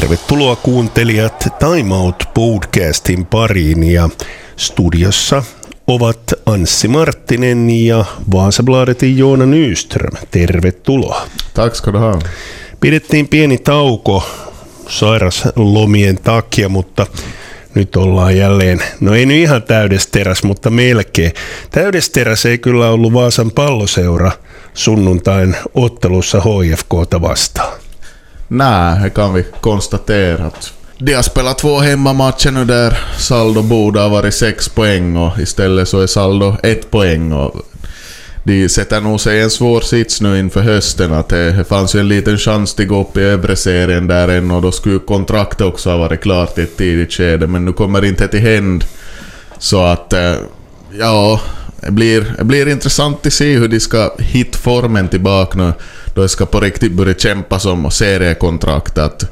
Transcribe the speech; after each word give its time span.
Tervetuloa 0.00 0.56
kuuntelijat 0.56 1.48
Time 1.58 1.94
Out 1.94 2.24
podcastin 2.34 3.26
pariin 3.26 3.84
ja 3.84 4.08
studiossa 4.56 5.42
ovat 5.86 6.20
Anssi 6.46 6.88
Marttinen 6.88 7.70
ja 7.70 8.04
Vaasabladetin 8.32 9.18
Joona 9.18 9.46
Nyström. 9.46 10.16
Tervetuloa. 10.30 11.26
Tack 11.54 11.74
ska 11.74 11.92
du 11.92 11.98
ha. 11.98 12.18
Pidettiin 12.80 13.28
pieni 13.28 13.58
tauko 13.58 14.24
sairaslomien 14.88 16.18
takia, 16.18 16.68
mutta 16.68 17.06
nyt 17.74 17.96
ollaan 17.96 18.36
jälleen, 18.36 18.82
no 19.00 19.14
ei 19.14 19.26
nyt 19.26 19.36
ihan 19.36 19.62
täydesteräs, 19.62 20.42
mutta 20.42 20.70
melkein. 20.70 21.32
Täydesteräs 21.70 22.46
ei 22.46 22.58
kyllä 22.58 22.90
ollut 22.90 23.12
Vaasan 23.12 23.50
palloseura 23.50 24.32
sunnuntain 24.74 25.56
ottelussa 25.74 26.40
HFKta 26.40 27.20
vastaan. 27.20 27.81
Nej, 28.54 29.00
det 29.02 29.10
kan 29.10 29.34
vi 29.34 29.44
konstatera. 29.60 30.46
Att 30.46 30.72
de 30.98 31.14
har 31.14 31.22
spelat 31.22 31.58
två 31.58 31.78
hemmamatcher 31.78 32.50
nu 32.50 32.64
där 32.64 32.98
saldo 33.18 33.62
borde 33.62 34.00
ha 34.00 34.08
varit 34.08 34.34
sex 34.34 34.68
poäng 34.68 35.16
och 35.16 35.38
istället 35.38 35.88
så 35.88 36.00
är 36.00 36.06
saldo 36.06 36.56
ett 36.62 36.90
poäng. 36.90 37.32
Och 37.32 37.56
de 38.44 38.68
sätter 38.68 39.00
nog 39.00 39.20
sig 39.20 39.38
i 39.38 39.42
en 39.42 39.50
svår 39.50 39.80
sits 39.80 40.20
nu 40.20 40.38
inför 40.38 40.60
hösten. 40.60 41.12
Att 41.12 41.28
det, 41.28 41.68
fanns 41.68 41.94
ju 41.94 42.00
en 42.00 42.08
liten 42.08 42.38
chans 42.38 42.80
att 42.80 42.88
gå 42.88 43.00
upp 43.00 43.16
i 43.16 43.20
övre 43.20 43.56
serien 43.56 44.06
där 44.06 44.28
än 44.28 44.50
och 44.50 44.62
då 44.62 44.72
skulle 44.72 44.98
kontraktet 44.98 45.66
också 45.66 45.90
ha 45.90 45.96
varit 45.96 46.20
klart 46.20 46.58
i 46.58 46.62
ett 46.62 46.76
tidigt 46.76 47.12
skede. 47.12 47.46
Men 47.46 47.64
nu 47.64 47.72
kommer 47.72 48.00
det 48.00 48.08
inte 48.08 48.28
till 48.28 48.40
händ. 48.40 48.84
Så 49.58 49.84
att, 49.84 50.12
eh, 50.12 50.34
ja, 50.98 51.40
det 51.82 51.90
blir, 51.90 52.34
det 52.38 52.44
blir 52.44 52.68
intressant 52.68 53.26
att 53.26 53.32
se 53.32 53.58
hur 53.58 53.68
de 53.68 53.80
ska 53.80 54.10
hitta 54.18 54.58
formen 54.58 55.08
tillbaka 55.08 55.58
nu. 55.58 55.72
Då 56.14 56.22
de 56.22 56.28
ska 56.28 56.46
på 56.46 56.60
riktigt 56.60 56.92
börja 56.92 57.14
kämpa 57.14 57.58
som 57.58 57.90
seriekontrakt. 57.90 58.98
Att 58.98 59.24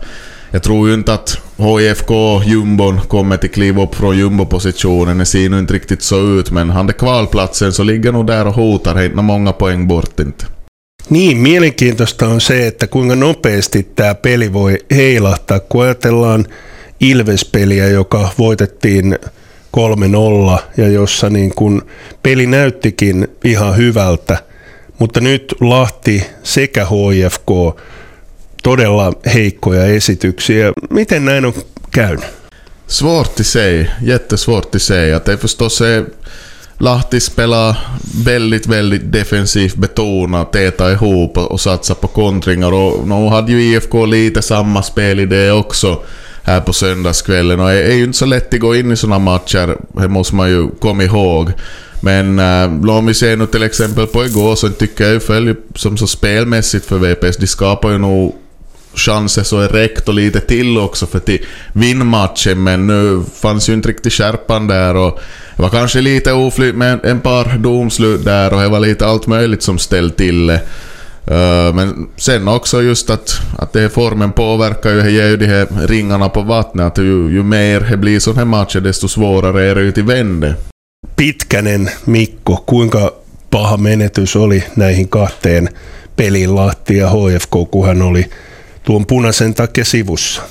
jag 0.51 0.63
tror 0.63 0.89
ju 0.89 0.95
inte 0.95 1.15
att 1.15 1.39
HIFK 1.57 2.11
jumbon 2.45 3.01
kommer 3.01 3.37
till 3.37 3.51
kliva 3.51 3.83
upp 3.83 3.95
från 3.95 4.19
jumbopositionen. 4.19 5.19
Det 5.19 5.27
ser 5.27 5.49
nu 5.49 5.59
inte 5.59 5.75
riktigt 5.75 6.03
så 6.03 6.39
ut, 6.39 6.51
men 6.51 6.71
han 6.71 6.89
är 6.89 6.93
kvalplatsen 6.93 7.73
så 7.73 7.83
ligger 7.83 8.13
nog 8.13 8.27
där 8.27 8.47
och 8.47 8.55
hotar. 8.55 8.95
Det 8.95 9.05
är 9.05 9.11
många 9.11 9.53
poäng 9.53 9.89
bort 9.89 10.21
inte. 10.21 10.47
Niin, 11.09 11.43
mielenkiintoista 11.43 12.29
on 12.29 12.41
se, 12.41 12.67
että 12.67 12.87
kuinka 12.87 13.15
nopeasti 13.15 13.83
tämä 13.83 14.15
peli 14.15 14.53
voi 14.53 14.79
heilahtaa, 14.91 15.61
kun 15.61 15.83
ajatellaan 15.83 16.47
Ilves-peliä, 17.01 17.89
joka 17.89 18.29
voitettiin 18.39 19.19
3-0 19.77 20.61
ja 20.77 20.89
jossa 20.89 21.31
niin 21.31 21.55
kun 21.55 21.83
peli 22.23 22.47
näyttikin 22.47 23.29
ihan 23.45 23.77
hyvältä, 23.77 24.39
mutta 24.99 25.21
nyt 25.21 25.55
Lahti 25.61 26.27
sekä 26.43 26.85
HFK 26.85 27.81
todella 28.63 29.13
heikkoja 29.35 29.85
esityksiä. 29.85 30.73
Miten 30.91 31.25
näin 31.25 31.45
on 31.45 31.55
käynyt? 31.91 32.41
Svårt 32.91 33.41
i 33.41 33.45
sig, 33.45 33.87
jättesvårt 34.03 34.75
i 34.75 34.79
sig. 34.79 35.13
Att 35.13 35.25
det 35.25 35.39
Lahti 36.79 37.21
spelar 37.21 37.77
väldigt, 38.25 38.67
väldigt 38.67 39.13
defensivt 39.13 39.77
betonat, 39.77 40.53
täta 40.53 40.93
ihop 40.93 41.39
och 41.39 41.61
satsa 41.61 41.95
på 41.95 42.09
kontringar. 42.09 42.73
Och 42.73 43.09
nu 43.09 43.29
hade 43.29 43.53
ju 43.53 43.63
IFK 43.63 44.07
lite 44.07 44.43
samma 44.43 44.83
spel 44.83 45.51
också 45.53 46.03
här 46.43 46.61
på 46.61 46.73
söndagskvällen. 46.73 47.61
Och 47.61 47.69
det 47.69 47.83
är 47.83 47.95
ju 47.95 48.05
inte 48.05 48.19
så 48.19 48.27
lätt 48.27 48.55
att 48.55 48.61
gå 48.61 48.77
in 48.77 48.93
i 48.93 48.97
såna 48.97 49.19
matcher, 49.19 49.77
det 49.93 50.09
måste 50.09 50.35
man 50.35 50.51
ju 50.51 50.71
komma 50.71 51.05
ihåg. 51.05 51.53
Men 52.03 52.39
eh, 52.39 52.63
äh, 52.63 52.97
om 52.97 53.07
vi 53.07 53.15
ser 53.15 53.37
nu 53.37 53.47
till 53.47 53.63
exempel 53.63 54.07
på 54.07 54.25
igår 54.25 54.55
så 54.55 54.69
tycker 54.69 55.05
jag 55.05 55.13
ju 55.13 55.21
följer 55.21 55.57
som 55.75 55.97
så 55.97 56.07
spelmässigt 56.07 56.87
för 56.87 56.99
VPS, 56.99 57.37
de 57.37 57.47
skapar 57.47 57.91
ju 57.91 57.99
nog 57.99 58.37
chanser 58.95 59.43
så 59.43 59.61
är 59.61 59.69
räckt 59.69 60.09
och 60.09 60.15
lite 60.15 60.41
till 60.41 60.79
också 60.79 61.07
för 61.07 61.19
att 61.19 61.29
vinna 61.73 62.05
matchen 62.05 62.63
men 62.63 62.87
nu 62.87 63.25
fanns 63.35 63.69
ju 63.69 63.73
inte 63.73 63.89
riktigt 63.89 64.13
skärpan 64.13 64.67
där 64.67 64.97
och 64.97 65.21
det 65.57 65.63
var 65.63 65.69
kanske 65.69 66.01
lite 66.01 66.33
oflyt 66.33 66.75
med 66.75 67.05
en 67.05 67.21
par 67.21 67.59
domslut 67.59 68.25
där 68.25 68.53
och 68.53 68.61
det 68.61 68.69
var 68.69 68.81
lite 68.81 69.07
allt 69.07 69.27
möjligt 69.27 69.63
som 69.63 69.79
ställde 69.79 70.15
till 70.15 70.47
det. 70.47 70.61
Men 71.75 72.09
sen 72.17 72.49
också 72.49 72.83
just 72.83 73.11
att, 73.11 73.41
att 73.59 73.73
det 73.73 73.89
formen 73.89 74.33
påverkar 74.33 74.91
ju, 74.91 75.03
det 75.03 75.11
ger 75.11 75.29
ju 75.29 75.37
de 75.37 75.47
här 75.47 75.87
ringarna 75.87 76.29
på 76.29 76.43
vattnet. 76.43 76.87
Att 76.87 76.99
ju, 76.99 77.31
ju 77.31 77.43
mer 77.43 77.81
det 77.91 77.97
blir 77.97 78.21
sådana 78.21 78.39
här 78.39 78.47
matcher 78.47 78.81
desto 78.81 79.09
svårare 79.09 79.65
är 79.65 79.75
det 79.75 79.83
ju 79.83 79.93
till 79.93 80.05
vände. 80.05 80.55
Pitkänen 81.17 81.89
Mikko, 82.05 82.57
kuinka 82.57 83.11
paha 83.51 83.77
menetys 83.77 84.37
oli 84.37 84.65
näihin 84.75 85.09
kahteen 85.09 85.69
peliin 86.17 86.55
Lahti 86.55 86.97
ja 86.97 87.09
HFK, 87.09 87.67
kun 87.67 87.87
hän 87.87 88.03
oli 88.03 88.25
tuon 88.85 89.07
punaisen 89.07 89.55
takia 89.55 89.85
sivussa? 89.85 90.43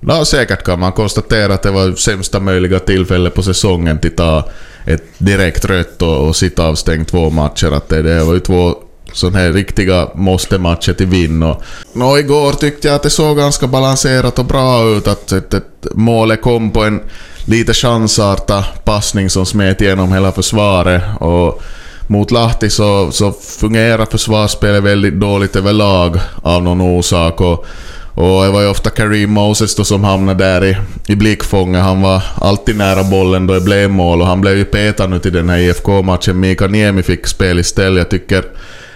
No 0.00 0.24
säkert 0.24 0.62
kan 0.62 0.80
man 0.80 0.92
konstatera 0.92 1.54
att 1.54 1.62
det 1.62 1.70
var 1.70 1.92
sämsta 1.94 2.40
möjliga 2.40 2.78
tillfälle 2.78 3.30
på 3.30 3.42
säsongen 3.42 3.98
till 3.98 4.16
ta 4.16 4.48
ett 4.86 5.04
direkt 5.18 5.64
rött 5.64 6.02
och, 6.02 6.28
och 6.28 6.36
sitta 6.36 6.66
avstängt 6.66 7.08
två 7.08 7.30
matcher. 7.30 7.72
Att 7.72 7.88
det, 7.88 8.02
det 8.02 8.24
var 8.24 8.34
ju 8.34 8.40
två 8.40 8.74
sådana 9.12 9.38
här 9.38 9.52
riktiga 9.52 10.08
måste-matcher 10.14 10.92
till 10.92 11.06
vinn. 11.06 11.42
Och, 11.42 11.62
och 11.94 12.18
igår 12.18 12.52
tyckte 12.52 12.88
jag 12.88 12.94
att 12.94 13.02
det 13.02 13.10
såg 13.10 13.36
ganska 13.36 13.66
balanserat 13.66 14.38
och 14.38 14.44
bra 14.44 14.88
ut. 14.88 15.08
Att 15.08 15.32
ett, 15.32 15.54
ett 15.54 15.86
målet 15.94 16.42
kom 16.42 16.70
på 16.70 16.84
en 16.84 17.00
lite 17.44 17.74
chansartad 17.74 18.64
passning 18.84 19.30
som 19.30 19.46
smet 19.46 19.80
igenom 19.80 20.12
hela 20.12 20.32
försvaret. 20.32 21.02
Och 21.20 21.62
mot 22.06 22.30
Lahti 22.30 22.70
så, 22.70 23.12
så 23.12 23.32
fungerar 23.32 24.06
försvarsspelet 24.06 24.82
väldigt 24.82 25.14
dåligt 25.14 25.56
överlag 25.56 26.20
av 26.42 26.62
någon 26.62 26.80
orsak. 26.80 27.40
Och, 27.40 27.66
och 28.14 28.44
det 28.44 28.50
var 28.50 28.60
ju 28.60 28.68
ofta 28.68 28.90
Kareem 28.90 29.30
Moses 29.30 29.74
då 29.74 29.84
som 29.84 30.04
hamnade 30.04 30.44
där 30.44 30.64
i, 30.64 30.76
i 31.06 31.14
blickfånget. 31.14 31.82
Han 31.82 32.02
var 32.02 32.22
alltid 32.34 32.76
nära 32.76 33.04
bollen 33.04 33.46
då 33.46 33.54
det 33.54 33.60
blev 33.60 33.90
mål 33.90 34.20
och 34.20 34.26
han 34.26 34.40
blev 34.40 34.56
ju 34.56 34.64
petad 34.64 35.06
nu 35.06 35.18
till 35.18 35.32
den 35.32 35.48
här 35.48 35.58
IFK-matchen. 35.58 36.40
Mika 36.40 36.66
Niemi 36.66 37.02
fick 37.02 37.26
spel 37.26 37.58
istället. 37.58 37.98
Jag 37.98 38.10
tycker 38.10 38.44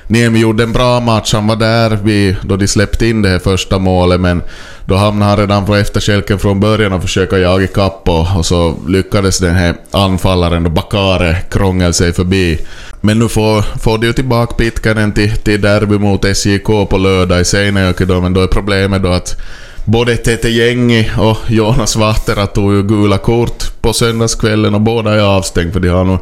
Niemi 0.09 0.39
gjorde 0.39 0.63
en 0.63 0.73
bra 0.73 1.01
match. 1.01 1.33
Han 1.33 1.47
var 1.47 1.57
där 1.57 1.99
vid, 2.03 2.37
då 2.43 2.57
de 2.57 2.69
släppte 2.69 3.07
in 3.07 3.23
det 3.23 3.29
här 3.29 3.39
första 3.39 3.79
målet 3.79 4.21
men 4.21 4.43
då 4.85 4.97
hamnade 4.97 5.31
han 5.31 5.39
redan 5.39 5.67
på 5.67 5.75
efterkälken 5.75 6.39
från 6.39 6.61
början 6.61 6.93
och 6.93 7.03
försökte 7.03 7.37
jaga 7.37 7.65
ikapp 7.65 8.09
och, 8.09 8.37
och 8.37 8.47
så 8.47 8.75
lyckades 8.89 9.39
den 9.39 9.55
här 9.55 9.75
anfallaren 9.91 10.63
då 10.63 10.71
Bakare 10.71 11.37
krångla 11.51 11.93
sig 11.93 12.13
förbi. 12.13 12.59
Men 13.01 13.19
nu 13.19 13.29
får, 13.29 13.63
får 13.63 13.99
de 13.99 14.07
ju 14.07 14.13
tillbaka 14.13 14.55
Pitkänen 14.55 15.13
till, 15.13 15.37
till 15.37 15.61
derby 15.61 15.99
mot 15.99 16.25
SJK 16.25 16.67
på 16.67 16.99
lördag 16.99 17.41
i 17.41 17.45
Seinäjoki 17.45 18.05
då, 18.05 18.21
men 18.21 18.35
då 18.35 18.41
är 18.41 18.47
problemet 18.47 19.03
då 19.03 19.09
att 19.09 19.37
både 19.85 20.17
Tete 20.17 20.49
Gängi 20.49 21.11
och 21.19 21.39
Jonas 21.47 21.97
Vahtera 21.97 22.47
tog 22.47 22.73
ju 22.73 22.83
gula 22.83 23.19
kort 23.19 23.81
på 23.81 23.93
söndagskvällen 23.93 24.75
och 24.75 24.81
båda 24.81 25.15
är 25.15 25.21
avstängda 25.21 25.73
för 25.73 25.81
de 25.81 25.89
har 25.89 26.05
nog 26.05 26.19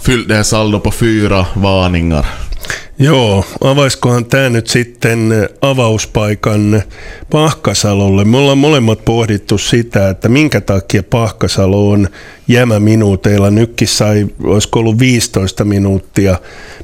fyllt 0.00 0.28
det 0.28 0.34
här 0.34 0.42
saldo 0.42 0.80
på 0.80 0.90
fyra 0.90 1.46
varningar. 1.54 2.26
Joo, 2.98 3.44
avaiskohan 3.60 4.24
tämä 4.24 4.48
nyt 4.48 4.66
sitten 4.66 5.48
avauspaikan 5.60 6.82
Pahkasalolle? 7.30 8.24
Me 8.24 8.36
ollaan 8.36 8.58
molemmat 8.58 9.04
pohdittu 9.04 9.58
sitä, 9.58 10.10
että 10.10 10.28
minkä 10.28 10.60
takia 10.60 11.02
Pahkasalo 11.02 11.90
on 11.90 12.08
jämäminuuteilla. 12.48 13.50
Nytkin 13.50 13.88
sai, 13.88 14.26
olisiko 14.44 14.78
ollut 14.78 14.98
15 14.98 15.64
minuuttia 15.64 16.38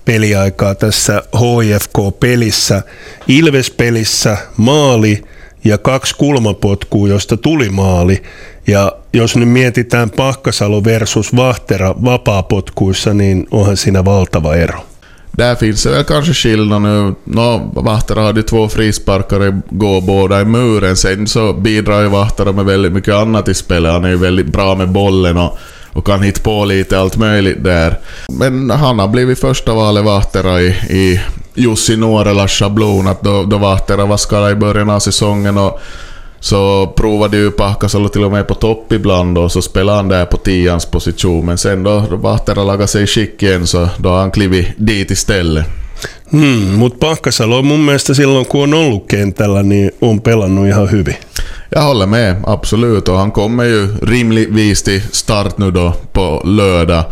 peliaikaa 0.04 0.74
tässä 0.74 1.22
HFK-pelissä. 1.36 2.82
Ilves-pelissä 3.28 4.36
maali 4.56 5.22
ja 5.64 5.78
kaksi 5.78 6.14
kulmapotkua, 6.16 7.08
josta 7.08 7.36
tuli 7.36 7.68
maali. 7.68 8.22
Ja 8.66 8.92
jos 9.12 9.36
nyt 9.36 9.48
mietitään 9.48 10.10
Pahkasalo 10.10 10.84
versus 10.84 11.36
Vahtera 11.36 11.94
vapaapotkuissa, 12.04 13.14
niin 13.14 13.46
onhan 13.50 13.76
siinä 13.76 14.04
valtava 14.04 14.54
ero. 14.54 14.91
Där 15.32 15.54
finns 15.54 15.82
det 15.82 15.90
väl 15.90 16.04
kanske 16.04 16.34
skillnad 16.34 16.82
nu. 16.82 17.14
No, 17.24 17.72
Vahtera 17.74 18.22
hade 18.22 18.40
ju 18.40 18.46
två 18.46 18.68
frisparkare, 18.68 19.60
går 19.70 20.00
båda 20.00 20.40
i 20.40 20.44
muren. 20.44 20.96
Sen 20.96 21.26
så 21.26 21.52
bidrar 21.52 22.02
ju 22.02 22.08
Vahtera 22.08 22.52
med 22.52 22.64
väldigt 22.64 22.92
mycket 22.92 23.14
annat 23.14 23.48
i 23.48 23.54
spelet. 23.54 23.92
Han 23.92 24.04
är 24.04 24.08
ju 24.08 24.16
väldigt 24.16 24.46
bra 24.46 24.74
med 24.74 24.88
bollen 24.88 25.36
och, 25.36 25.58
och 25.92 26.06
kan 26.06 26.22
hitta 26.22 26.42
på 26.42 26.64
lite 26.64 27.00
allt 27.00 27.16
möjligt 27.16 27.64
där. 27.64 27.98
Men 28.28 28.70
han 28.70 28.98
har 28.98 29.08
blivit 29.08 29.40
första 29.40 29.74
valet 29.74 30.04
Vahtera 30.04 30.60
i, 30.60 30.68
i 30.90 31.20
Jussi 31.54 31.96
Nuorelas 31.96 32.50
schablon. 32.50 33.06
Att 33.06 33.22
då, 33.22 33.42
då 33.42 33.58
Vahtera 33.58 34.06
var 34.06 34.16
skadad 34.16 34.52
i 34.52 34.54
början 34.54 34.90
av 34.90 35.00
säsongen 35.00 35.58
och 35.58 35.80
så 36.42 36.86
provade 36.96 37.36
ju 37.36 37.50
Pahkasalo 37.50 38.08
till 38.08 38.24
och 38.24 38.32
med 38.32 38.48
på 38.48 38.54
topp 38.54 38.92
ibland 38.92 39.38
och 39.38 39.52
så 39.52 39.62
spelade 39.62 39.96
han 39.96 40.08
där 40.08 40.26
på 40.26 40.36
tians 40.36 40.86
position. 40.86 41.46
Men 41.46 41.58
sen 41.58 41.82
då, 41.82 42.04
då 42.10 42.16
Vahtera 42.16 42.64
lagade 42.64 42.88
sig 42.88 43.02
i 43.02 43.06
skick 43.06 43.42
igen 43.42 43.66
så 43.66 43.88
då 43.98 44.08
har 44.08 44.18
han 44.18 44.30
klivit 44.30 44.66
dit 44.76 45.10
istället. 45.10 45.66
Hmm, 46.30 46.74
mutta 46.74 47.06
Pahkasalo 47.06 47.58
on 47.58 47.66
mun 47.66 47.80
mielestä 47.80 48.14
silloin 48.14 48.46
kun 48.46 48.62
on 48.62 48.74
ollut 48.74 49.10
kentällä 49.10 49.62
niin 49.62 49.90
on 50.00 50.20
pelannut 50.20 50.66
ihan 50.66 50.90
hyvin. 50.90 51.16
Jag 51.70 51.82
håller 51.82 52.06
med, 52.06 52.36
absolut. 52.46 53.08
Och 53.08 53.18
han 53.18 53.30
kommer 53.30 53.64
ju 53.64 53.88
rimligtvis 54.02 54.82
till 54.82 55.02
start 55.10 55.58
nu 55.58 55.70
då 55.70 55.94
på 56.12 56.42
lördag. 56.44 57.04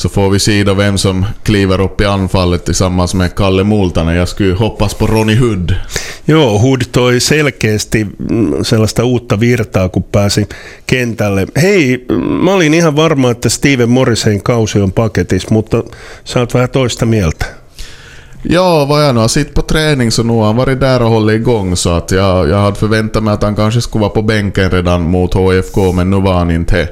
Så 0.00 0.08
får 0.08 0.30
vi 0.30 0.38
se 0.38 0.64
då 0.64 0.74
vem 0.74 0.98
som 0.98 1.26
kliver 1.42 1.80
upp 1.80 2.00
i 2.00 2.04
anfallet 2.04 2.64
tillsammans 2.64 3.14
med 3.14 3.34
Kalle 3.34 3.64
Multanen. 3.64 4.16
Jag 4.16 4.28
skulle 4.28 4.54
hoppas 4.54 4.94
på 4.94 5.06
Ronny 5.06 5.36
Hood. 5.36 5.74
Joo, 6.24 6.58
Hood 6.58 6.82
toi 6.92 7.20
selkeästi 7.20 8.06
sellaista 8.62 9.04
uutta 9.04 9.40
virtaa, 9.40 9.88
kun 9.88 10.02
pääsi 10.02 10.48
kentälle. 10.86 11.46
Hei, 11.62 12.06
mä 12.44 12.54
olin 12.54 12.74
ihan 12.74 12.96
varma, 12.96 13.30
että 13.30 13.48
Steven 13.48 13.90
Morrisen 13.90 14.42
kausi 14.42 14.80
on 14.80 14.92
paketissa, 14.92 15.48
mutta 15.50 15.82
sä 16.24 16.40
oot 16.40 16.54
vähän 16.54 16.70
toista 16.70 17.06
mieltä. 17.06 17.46
Ja, 18.44 18.86
vad 18.88 19.04
jag 19.04 19.14
nu 19.14 19.20
har 19.20 19.28
sett 19.28 19.54
på 19.54 19.62
träning 19.62 20.10
så 20.10 20.22
nu 20.22 20.32
har 20.32 20.46
han 20.46 20.56
varit 20.56 20.80
där 20.80 21.02
och 21.02 21.10
hållit 21.10 21.40
igång 21.40 21.76
så 21.76 21.90
att 21.90 22.10
jag, 22.10 22.48
jag 22.48 22.56
hade 22.56 22.76
förväntat 22.76 23.22
mig 23.22 23.34
att 23.34 23.42
han 23.42 23.56
kanske 23.56 23.80
skulle 23.80 24.00
vara 24.00 24.10
på 24.10 24.22
bänken 24.22 24.70
redan 24.70 25.02
mot 25.02 25.34
HFK 25.34 25.92
men 25.92 26.10
nu 26.10 26.20
var 26.20 26.34
han 26.34 26.50
inte 26.50 26.88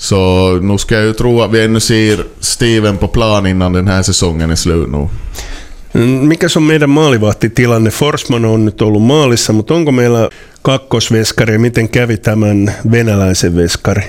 Så 0.00 0.50
nu 0.62 0.78
ska 0.78 0.94
jag 0.94 1.04
ju 1.04 1.12
tro 1.12 1.42
att 1.42 1.50
vi 1.52 1.64
ännu 1.64 1.80
ser 1.80 2.24
Steven 2.40 2.96
på 2.96 3.08
plan 3.08 3.46
innan 3.46 3.72
den 3.72 3.88
här 3.88 4.02
säsongen 4.02 4.50
är 4.50 4.56
slut 4.56 4.88
nu. 4.90 5.08
Mm, 5.94 6.28
Mikä 6.28 6.48
se 6.48 6.58
on 6.58 6.62
meidän 6.66 6.90
maalivahtitilanne? 6.90 7.90
Forsman 7.90 8.44
on 8.44 8.64
nyt 8.64 8.82
ollut 8.82 9.02
maalissa, 9.02 9.52
mutta 9.52 9.74
onko 9.74 9.92
meillä 9.92 10.28
kakkosveskari 10.62 11.58
miten 11.58 11.88
kävi 11.88 12.16
tämän 12.16 12.72
venäläisen 12.90 13.56
veskari? 13.56 14.02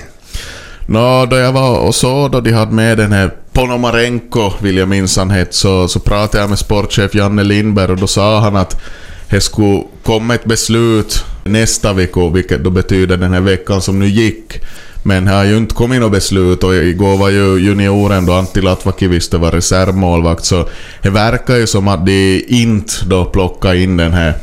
Nå, 0.86 1.26
då 1.30 1.36
jag 1.36 1.52
var 1.52 1.78
och 1.78 1.94
såg 1.94 2.32
då 2.32 2.40
de 2.40 2.52
hade 2.52 2.72
med 2.72 2.98
den 2.98 3.12
här 3.12 3.30
Ponomarenko, 3.52 4.52
vill 4.62 4.76
jag 4.76 4.88
minns 4.88 5.16
han 5.16 5.30
hette, 5.30 5.56
så, 5.56 5.88
så 5.88 6.00
pratade 6.00 6.42
jag 6.42 6.50
med 6.50 6.58
sportchef 6.58 7.14
Janne 7.14 7.44
Lindberg 7.44 7.92
och 7.92 7.96
då 7.98 8.06
sa 8.06 8.40
han 8.40 8.56
att 8.56 8.76
det 9.30 9.40
skulle 9.40 9.82
komma 10.02 10.34
ett 10.34 10.44
beslut 10.44 11.24
nästa 11.44 11.92
vecka, 11.92 12.28
vilket 12.28 12.64
då 12.64 12.70
betyder 12.70 13.16
den 13.16 13.32
här 13.32 13.40
veckan 13.40 13.82
som 13.82 13.98
nu 13.98 14.06
gick. 14.06 14.60
Men 15.02 15.24
det 15.24 15.30
har 15.30 15.44
ju 15.44 15.56
inte 15.56 15.74
kommit 15.74 16.00
något 16.00 16.12
beslut 16.12 16.64
och 16.64 16.74
igår 16.74 17.16
var 17.16 17.28
ju 17.28 17.58
junioren 17.58 18.26
då 18.26 18.32
Antti 18.32 18.60
Latvakivisto 18.60 19.38
var 19.38 19.50
reservmålvakt. 19.50 20.44
Så 20.44 20.68
det 21.02 21.10
verkar 21.10 21.56
ju 21.56 21.66
som 21.66 21.88
att 21.88 22.06
de 22.06 22.44
inte 22.48 22.92
då 23.06 23.24
plockar 23.24 23.74
in 23.74 23.96
den 23.96 24.12
här 24.12 24.34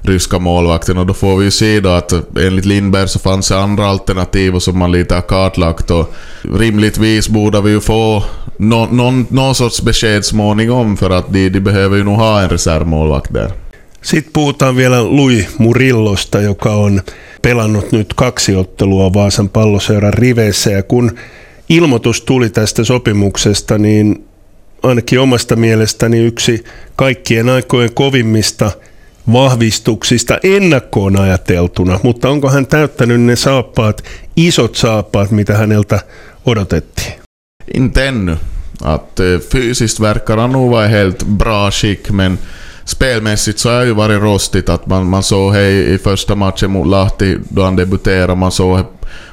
ryska 0.00 0.38
målvakten. 0.38 0.98
Och 0.98 1.06
då 1.06 1.14
får 1.14 1.36
vi 1.36 1.44
ju 1.44 1.50
se 1.50 1.80
då 1.80 1.88
att 1.88 2.12
enligt 2.38 2.64
Lindberg 2.64 3.08
så 3.08 3.18
fanns 3.18 3.48
det 3.48 3.58
andra 3.58 3.86
alternativ 3.86 4.58
som 4.58 4.78
man 4.78 4.92
lite 4.92 5.14
har 5.14 5.22
kartlagt. 5.22 5.90
Och 5.90 6.14
rimligtvis 6.54 7.28
borde 7.28 7.60
vi 7.60 7.70
ju 7.70 7.80
få 7.80 8.24
någon, 8.56 8.96
någon, 8.96 9.26
någon 9.30 9.54
sorts 9.54 9.82
besked 9.82 10.24
småningom 10.24 10.96
för 10.96 11.10
att 11.10 11.32
de, 11.32 11.48
de 11.48 11.60
behöver 11.60 11.96
ju 11.96 12.04
nog 12.04 12.16
ha 12.16 12.40
en 12.42 12.48
reservmålvakt 12.48 13.32
där. 13.32 13.52
Sitten 14.02 14.32
puhutaan 14.32 14.76
vielä 14.76 15.04
Lui 15.04 15.46
Murillosta, 15.58 16.40
joka 16.40 16.74
on 16.74 17.02
pelannut 17.42 17.92
nyt 17.92 18.14
kaksi 18.14 18.56
ottelua 18.56 19.12
Vaasan 19.12 19.48
palloseuran 19.48 20.14
riveissä. 20.14 20.70
Ja 20.70 20.82
kun 20.82 21.12
ilmoitus 21.68 22.20
tuli 22.20 22.50
tästä 22.50 22.84
sopimuksesta, 22.84 23.78
niin 23.78 24.24
ainakin 24.82 25.20
omasta 25.20 25.56
mielestäni 25.56 26.18
yksi 26.18 26.64
kaikkien 26.96 27.48
aikojen 27.48 27.94
kovimmista 27.94 28.70
vahvistuksista 29.32 30.38
ennakkoon 30.42 31.20
ajateltuna. 31.20 32.00
Mutta 32.02 32.28
onko 32.28 32.50
hän 32.50 32.66
täyttänyt 32.66 33.20
ne 33.20 33.36
saappaat, 33.36 34.04
isot 34.36 34.74
saappaat, 34.74 35.30
mitä 35.30 35.54
häneltä 35.54 36.00
odotettiin? 36.46 37.12
Inte 37.74 38.08
ännu. 38.08 38.36
Att 38.84 39.20
eh, 39.20 39.40
fysiskt 39.40 40.00
verkar 40.00 40.38
han 40.38 40.52
nog 40.52 40.70
vara 40.70 40.88
helt 40.88 41.24
bra 41.24 41.70
skick 41.70 42.10
men 42.10 42.38
spelmässigt 42.88 43.58
så 43.58 43.70
har 43.70 43.80
det 43.80 43.86
ju 43.86 43.92
varit 43.92 44.22
rostigt. 44.22 44.68
Att 44.68 44.86
man, 44.86 45.06
man 45.06 45.22
såg 45.22 45.52
här 45.52 45.70
i 45.70 45.98
första 45.98 46.34
matchen 46.34 46.70
mot 46.70 46.86
Lahti 46.86 47.38
då 47.48 47.62
han 47.62 47.76
debuterade, 47.76 48.34
man 48.34 48.52
såg 48.52 48.78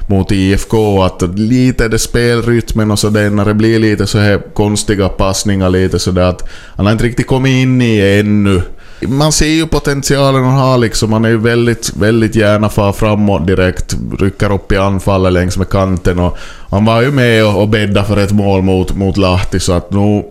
mot 0.06 0.32
IFK 0.32 1.02
att 1.02 1.22
lite 1.38 1.84
är 1.84 1.88
det 1.88 1.98
spelrytmen 1.98 2.90
och 2.90 2.98
sådär 2.98 3.30
när 3.30 3.44
det 3.44 3.54
blir 3.54 3.78
lite 3.78 4.06
så 4.06 4.18
här 4.18 4.54
konstiga 4.54 5.08
passningar 5.08 5.70
lite 5.70 5.98
sådär 5.98 6.22
att 6.22 6.48
han 6.76 6.86
har 6.86 6.92
inte 6.92 7.04
riktigt 7.04 7.26
kommit 7.26 7.50
in 7.50 7.82
i 7.82 8.18
ännu. 8.20 8.62
Man 9.00 9.32
ser 9.32 9.46
ju 9.46 9.66
potentialen 9.66 10.44
han 10.44 10.58
har 10.58 10.78
liksom. 10.78 11.12
Han 11.12 11.24
är 11.24 11.28
ju 11.28 11.36
väldigt, 11.36 11.96
väldigt 11.96 12.36
gärna 12.36 12.68
far 12.68 12.92
framåt 12.92 13.46
direkt. 13.46 13.96
Rycker 14.18 14.52
upp 14.52 14.72
i 14.72 14.76
anfallet 14.76 15.32
längs 15.32 15.56
med 15.56 15.68
kanten 15.68 16.18
och 16.18 16.38
han 16.70 16.84
var 16.84 17.02
ju 17.02 17.10
med 17.10 17.44
och, 17.46 17.62
och 17.62 17.74
för 18.06 18.16
ett 18.16 18.32
mål 18.32 18.62
mot, 18.62 18.96
mot 18.96 19.16
Lahti 19.16 19.60
så 19.60 19.72
att 19.72 19.90
nu 19.90 20.24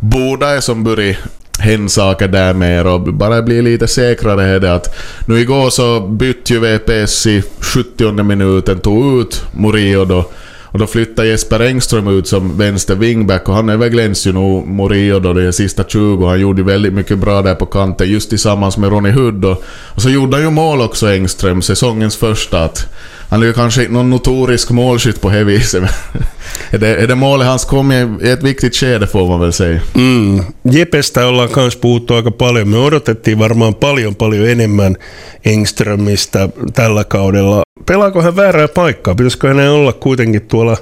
borde 0.00 0.54
jag 0.54 0.62
som 0.62 0.84
börja 0.84 1.16
hända 1.58 1.88
saker 1.88 2.28
där 2.28 2.54
mer 2.54 2.86
och 2.86 3.00
bara 3.00 3.42
bli 3.42 3.62
lite 3.62 3.86
säkrare 3.86 4.44
är 4.44 4.60
det 4.60 4.74
att 4.74 4.96
nu 5.26 5.40
igår 5.40 5.70
så 5.70 6.00
bytte 6.00 6.52
ju 6.52 6.60
VPS 6.60 7.26
i 7.26 7.42
70 7.60 8.22
minuten, 8.22 8.78
tog 8.78 9.20
ut 9.20 9.44
Murillo 9.52 10.04
då 10.04 10.30
och 10.70 10.78
då 10.78 10.86
flyttade 10.86 11.28
Jesper 11.28 11.60
Engström 11.60 12.08
ut 12.08 12.28
som 12.28 12.58
vänster 12.58 12.94
wingback 12.94 13.48
och 13.48 13.54
han 13.54 13.68
överglänste 13.68 14.28
ju 14.28 14.32
nog 14.32 14.66
Murillo 14.68 15.18
då 15.18 15.32
de 15.32 15.52
sista 15.52 15.84
20. 15.84 16.26
Han 16.26 16.40
gjorde 16.40 16.62
väldigt 16.62 16.92
mycket 16.92 17.18
bra 17.18 17.42
där 17.42 17.54
på 17.54 17.66
kanten 17.66 18.10
just 18.10 18.28
tillsammans 18.28 18.78
med 18.78 18.90
Ronny 18.90 19.10
Hood 19.10 19.44
och, 19.44 19.64
och 19.68 20.02
så 20.02 20.10
gjorde 20.10 20.36
han 20.36 20.44
ju 20.44 20.50
mål 20.50 20.80
också 20.80 21.12
Engström, 21.12 21.62
säsongens 21.62 22.16
första. 22.16 22.64
Att 22.64 22.86
han 23.28 23.42
är 23.42 23.52
kanske 23.52 23.82
inte 23.82 23.92
någon 23.92 24.10
notorisk 24.10 24.70
målskytt 24.70 25.20
på 25.20 25.30
det 25.30 25.44
viset 25.44 25.82
är 26.70 26.78
det, 26.78 26.96
är 26.96 27.06
det 27.06 27.14
målet 27.14 27.46
hans 27.46 27.64
kom 27.64 27.92
i 27.92 28.30
ett 28.30 28.42
viktigt 28.42 28.76
skede 28.76 29.06
får 29.06 29.28
man 29.28 29.40
väl 29.40 29.52
säga. 29.52 29.80
Mm. 29.94 30.42
Jepestä 30.62 31.26
ollaan 31.26 31.48
myös 31.56 31.76
puhuttu 31.76 32.14
aika 32.14 32.30
paljon. 32.30 32.68
Me 32.68 32.76
odotettiin 32.76 33.38
varmaan 33.38 33.74
paljon 33.74 34.14
paljon 34.14 34.48
enemmän 34.48 34.96
Engströmistä 35.44 36.48
tällä 36.74 37.04
kaudella. 37.04 37.62
Pelaako 37.86 38.22
hän 38.22 38.36
väärää 38.36 38.68
paikkaa? 38.68 39.14
Pitäisikö 39.14 39.48
hänen 39.48 39.70
olla 39.70 39.92
kuitenkin 39.92 40.42
tuolla 40.42 40.76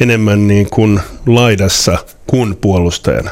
enemmän 0.00 0.48
niin 0.48 0.70
kuin 0.70 1.00
laidassa 1.26 1.98
kuin 2.26 2.56
puolustajana? 2.56 3.30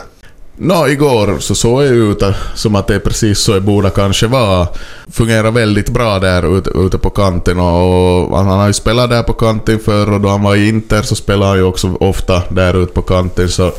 Nå, 0.62 0.88
igår 0.88 1.38
så 1.38 1.54
såg 1.54 1.82
jag 1.82 1.90
ut 1.90 2.22
som 2.54 2.74
att 2.74 2.86
det 2.86 2.94
är 2.94 2.98
precis 2.98 3.38
så 3.38 3.52
det 3.52 3.60
borde 3.60 3.90
kanske 3.90 4.26
vara. 4.26 4.68
Fungerar 5.12 5.50
väldigt 5.50 5.88
bra 5.88 6.18
där 6.18 6.58
ute, 6.58 6.70
ute 6.70 6.98
på 6.98 7.10
kanten 7.10 7.58
och, 7.58 8.30
och 8.30 8.38
han 8.38 8.46
har 8.46 8.66
ju 8.66 8.72
spelat 8.72 9.10
där 9.10 9.22
på 9.22 9.32
kanten 9.32 9.78
förr 9.78 10.12
och 10.12 10.20
då 10.20 10.28
han 10.28 10.42
var 10.42 10.56
i 10.56 10.68
Inter 10.68 11.02
så 11.02 11.14
spelade 11.14 11.46
han 11.46 11.58
ju 11.58 11.64
också 11.64 11.96
ofta 12.00 12.42
där 12.48 12.82
ute 12.82 12.92
på 12.92 13.02
kanten. 13.02 13.48
Så 13.48 13.72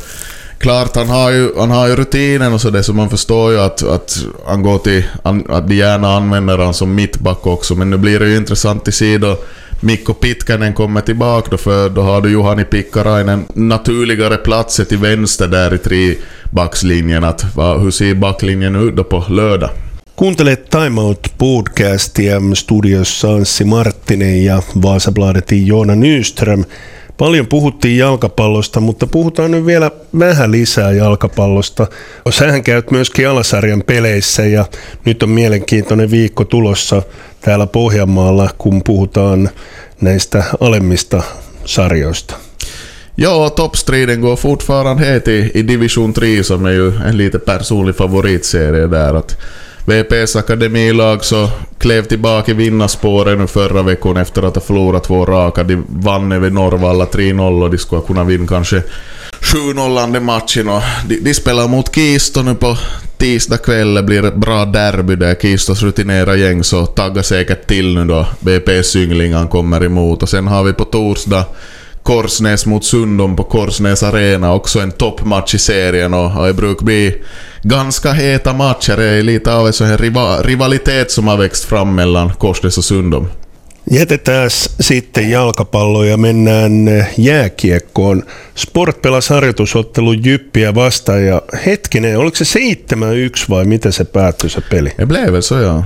Klart, 0.58 0.96
han 0.96 1.08
har 1.08 1.30
ju, 1.30 1.50
han 1.58 1.70
har 1.70 1.88
ju 1.88 1.96
rutinen 1.96 2.52
och 2.52 2.60
så 2.60 2.70
det, 2.70 2.82
så 2.82 2.92
man 2.92 3.10
förstår 3.10 3.52
ju 3.52 3.60
att, 3.60 3.82
att 3.82 4.18
han 4.46 4.62
går 4.62 4.78
till, 4.78 5.04
att 5.48 5.68
de 5.68 5.74
gärna 5.74 6.16
använder 6.16 6.58
han 6.58 6.74
som 6.74 6.94
mittback 6.94 7.46
också. 7.46 7.74
Men 7.74 7.90
nu 7.90 7.96
blir 7.96 8.20
det 8.20 8.28
ju 8.28 8.36
intressant 8.36 8.88
i 8.88 8.92
sidan 8.92 9.30
då. 9.30 9.36
Mikko 9.84 10.14
Pitkänen 10.14 10.74
kommer 10.74 11.00
tillbaka 11.00 11.48
då 11.50 11.56
för 11.56 11.88
då 11.88 12.02
har 12.02 12.20
du 12.20 12.30
Juhani 12.30 12.64
Pikkarainen 12.64 13.44
naturligare 13.54 14.36
platser 14.36 14.84
till 14.84 14.98
vänster 14.98 15.48
där 15.48 15.92
i 15.92 16.18
trebackslinjen. 16.52 17.24
Att, 17.24 17.46
va, 17.56 17.78
hur 17.78 17.90
ser 17.90 18.14
backlinjen 18.14 18.76
ut 18.76 18.96
då 18.96 19.04
på 19.04 19.24
lördag? 19.28 19.70
Kuuntelet 20.16 20.70
Time 20.70 21.00
Out 21.00 21.32
podcastia. 21.38 22.40
Studiossa 22.54 23.28
Anssi 23.28 23.64
Marttinen 23.64 24.44
ja 24.44 24.62
Vaasabladetin 24.82 25.66
Joona 25.66 25.94
Nyström. 25.94 26.64
Paljon 27.16 27.46
puhuttiin 27.46 27.98
jalkapallosta, 27.98 28.80
mutta 28.80 29.06
puhutaan 29.06 29.50
nyt 29.50 29.66
vielä 29.66 29.90
vähän 30.18 30.50
lisää 30.50 30.92
jalkapallosta. 30.92 31.86
Sähän 32.30 32.62
käyt 32.62 32.90
myöskin 32.90 33.28
alasarjan 33.28 33.82
peleissä 33.86 34.44
ja 34.44 34.64
nyt 35.04 35.22
on 35.22 35.30
mielenkiintoinen 35.30 36.10
viikko 36.10 36.44
tulossa 36.44 37.02
täällä 37.40 37.66
Pohjanmaalla, 37.66 38.50
kun 38.58 38.82
puhutaan 38.84 39.50
näistä 40.00 40.44
alemmista 40.60 41.22
sarjoista. 41.64 42.51
Ja, 43.14 43.48
toppstriden 43.48 44.20
går 44.20 44.36
fortfarande 44.36 45.04
het 45.04 45.28
i, 45.28 45.50
i 45.54 45.62
division 45.62 46.12
3 46.12 46.44
som 46.44 46.66
är 46.66 46.70
ju 46.70 46.92
en 46.96 47.16
lite 47.16 47.38
personlig 47.38 47.96
favoritserie 47.96 48.86
där. 48.86 49.14
Att 49.14 49.36
VPS 49.84 50.36
akademilag 50.36 51.24
så 51.24 51.48
klev 51.78 52.04
tillbaka 52.04 52.50
i 52.50 52.54
vinnarspåret 52.54 53.38
nu 53.38 53.46
förra 53.46 53.82
veckan 53.82 54.16
efter 54.16 54.42
att 54.42 54.54
ha 54.54 54.62
förlorat 54.62 55.04
två 55.04 55.26
raka. 55.26 55.62
De 55.62 55.84
vann 55.88 56.32
över 56.32 56.50
Norrvalla 56.50 57.04
3-0 57.04 57.62
och 57.62 57.70
de 57.70 57.78
skulle 57.78 58.02
kunna 58.02 58.24
vinna 58.24 58.46
kanske 58.46 58.82
7-0 59.40 60.20
matchen. 60.20 60.68
Och 60.68 60.82
de, 61.06 61.20
de 61.20 61.34
spelar 61.34 61.68
mot 61.68 61.94
Kisto 61.94 62.42
nu 62.42 62.54
på 62.54 62.76
tisdag 63.16 63.58
kväll. 63.58 63.94
Det 63.94 64.02
blir 64.02 64.24
ett 64.24 64.36
bra 64.36 64.64
derby 64.64 65.16
där. 65.16 65.34
Kistos 65.34 65.82
rutinerade 65.82 66.38
gäng 66.38 66.64
så 66.64 66.86
taggar 66.86 67.22
säkert 67.22 67.66
till 67.66 67.94
nu 67.94 68.04
då 68.04 68.26
VPS 68.40 68.96
ynglingarna 68.96 69.48
kommer 69.48 69.84
emot. 69.84 70.22
Och 70.22 70.28
sen 70.28 70.46
har 70.46 70.64
vi 70.64 70.72
på 70.72 70.84
torsdag 70.84 71.44
Korsnäs 72.02 72.66
mot 72.66 72.84
Sundom 72.84 73.36
på 73.36 73.44
Korsnäs 73.44 74.02
Arena, 74.02 74.52
också 74.54 74.80
en 74.80 74.92
toppmatch 74.92 75.54
i 75.54 75.58
serien 75.58 76.14
och, 76.14 76.36
och 76.36 76.46
det 76.46 76.54
brukar 76.54 76.84
bli 76.84 77.22
ganska 77.62 78.12
heta 78.12 78.52
matcher. 78.52 78.96
Det 78.96 79.04
är 79.04 79.22
lite 79.22 79.54
av 79.54 79.66
en 79.66 79.72
sån 79.72 79.86
här 79.86 79.98
riva, 79.98 80.42
rivalitet 80.42 81.10
som 81.10 81.28
har 81.28 81.36
växt 81.36 81.64
fram 81.64 81.94
mellan 81.94 82.30
Korsnäs 82.30 82.78
och 82.78 82.84
Sundom. 82.84 83.28
Jätetään 83.90 84.50
sitten 84.80 85.30
jalkapallo 85.30 86.04
ja 86.04 86.16
mennään 86.16 86.72
jääkiekkoon. 87.16 88.22
Sport 88.54 89.02
pelasi 89.02 89.34
harjoitusottelu 89.34 90.12
Jyppiä 90.12 90.74
vastaan 90.74 91.26
ja 91.26 91.42
hetkinen, 91.66 92.18
oliko 92.18 92.36
se 92.36 92.44
7-1 92.44 93.50
vai 93.50 93.64
miten 93.64 93.92
se 93.92 94.04
päättyi 94.04 94.50
se 94.50 94.60
peli? 94.60 94.90
Det 94.98 95.06
blev 95.06 95.32
väl 95.32 95.42
så 95.42 95.54
ja. 95.54 95.82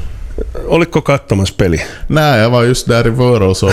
Oliko 0.66 1.02
katsomassa 1.02 1.54
peli? 1.58 1.80
Nej, 2.08 2.40
jag 2.40 2.50
var 2.50 2.62
just 2.62 2.88
där 2.88 3.06
i 3.06 3.10
Vörås 3.10 3.62
och 3.62 3.72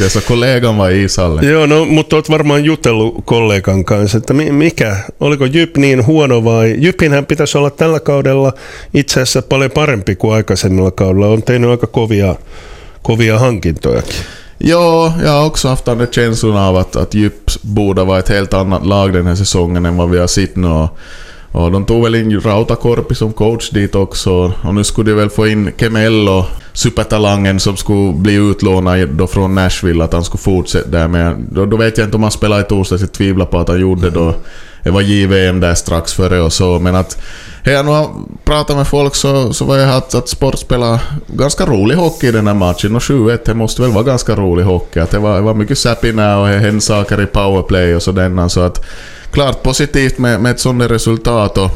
ja 0.00 0.08
så 0.10 0.20
kollegan 0.20 0.78
var 0.78 0.90
i 0.90 1.04
ishallen. 1.04 1.48
Joo, 1.48 1.66
no, 1.66 1.84
mutta 1.84 2.16
olet 2.16 2.30
varmaan 2.30 2.64
jutellut 2.64 3.14
kollegan 3.24 3.84
kanssa, 3.84 4.18
että 4.18 4.34
mikä, 4.34 4.96
oliko 5.20 5.44
Jyp 5.44 5.76
niin 5.76 6.06
huono 6.06 6.44
vai... 6.44 6.74
Jypinhän 6.78 7.26
pitäisi 7.26 7.58
olla 7.58 7.70
tällä 7.70 8.00
kaudella 8.00 8.52
itse 8.94 9.20
asiassa 9.20 9.42
paljon 9.42 9.70
parempi 9.70 10.16
kuin 10.16 10.34
aikaisemmilla 10.34 10.90
kaudella. 10.90 11.26
On 11.26 11.42
tehnyt 11.42 11.70
aika 11.70 11.86
kovia, 11.86 12.34
kovia 13.02 13.38
hankintojakin. 13.38 14.14
Ja, 14.64 15.12
jag 15.22 15.30
har 15.30 15.46
också 15.46 15.68
haft 15.68 15.84
den 15.84 16.08
känslan 16.10 16.56
av 16.56 16.76
att, 16.76 16.96
att 16.96 17.14
Djup 17.14 17.34
borde 17.62 18.04
vara 18.04 18.18
ett 18.18 18.28
helt 18.28 18.54
annat 18.54 18.86
lag 18.86 19.12
den 19.12 19.26
här 19.26 19.34
säsongen 19.34 19.86
än 19.86 19.96
vad 19.96 20.10
vi 20.10 20.18
har 20.18 20.26
sett 20.26 20.56
nu. 20.56 20.88
Och, 21.52 21.72
de 21.72 21.84
tog 21.84 22.02
väl 22.02 22.14
in 22.14 22.40
Rautakorpi 22.40 23.14
som 23.14 23.32
coach 23.32 23.70
dit 23.70 23.94
också. 23.94 24.52
Och 24.62 24.74
nu 24.74 24.84
skulle 24.84 25.10
de 25.10 25.16
väl 25.16 25.30
få 25.30 25.46
in 25.46 25.72
Kemello, 25.76 26.44
supertalangen 26.72 27.60
som 27.60 27.76
skulle 27.76 28.12
bli 28.12 28.34
utlånad 28.34 29.08
då 29.08 29.26
från 29.26 29.54
Nashville, 29.54 30.04
att 30.04 30.12
han 30.12 30.24
skulle 30.24 30.40
fortsätta 30.40 30.88
där. 30.88 31.08
Men 31.08 31.48
då, 31.52 31.66
då 31.66 31.76
vet 31.76 31.98
jag 31.98 32.06
inte 32.06 32.16
om 32.16 32.22
han 32.22 32.32
spelade 32.32 32.62
i 32.62 32.64
torsdags, 32.64 33.02
jag 33.02 33.12
tvivlar 33.12 33.46
på 33.46 33.58
att 33.58 33.68
han 33.68 33.80
gjorde 33.80 34.00
det 34.00 34.10
då. 34.10 34.22
Mm. 34.22 34.34
Det 34.82 34.90
var 34.90 35.00
JVM 35.00 35.60
där 35.60 35.74
strax 35.74 36.12
före 36.12 36.40
och 36.40 36.52
så, 36.52 36.78
men 36.78 36.94
att 36.94 37.22
jag 37.64 37.84
nu 37.84 37.90
har 37.90 38.74
med 38.76 38.86
folk 38.86 39.14
så, 39.14 39.52
så 39.52 39.64
var 39.64 39.78
jag 39.78 39.96
att, 39.96 40.14
att 40.14 40.28
Sport 40.28 40.58
spelade 40.58 41.00
ganska 41.26 41.66
rolig 41.66 41.96
hockey 41.96 42.28
i 42.28 42.32
den 42.32 42.46
här 42.46 42.54
matchen 42.54 42.96
och 42.96 43.02
7-1, 43.02 43.38
det 43.44 43.54
måste 43.54 43.82
väl 43.82 43.90
vara 43.90 44.04
ganska 44.04 44.36
rolig 44.36 44.64
hockey. 44.64 45.00
Att 45.00 45.10
det, 45.10 45.18
var, 45.18 45.34
det 45.36 45.42
var 45.42 45.54
mycket 45.54 45.78
säpinä 45.78 46.36
och 46.36 46.48
det 46.48 46.58
hände 46.58 46.80
saker 46.80 47.22
i 47.22 47.26
powerplay 47.26 47.94
och 47.94 48.02
sådär. 48.02 48.48
Så 48.48 48.60
att 48.60 48.86
klart 49.30 49.62
positivt 49.62 50.18
med, 50.18 50.40
med 50.40 50.52
ett 50.52 50.60
sådant 50.60 50.90
resultat 50.90 51.58
och, 51.58 51.70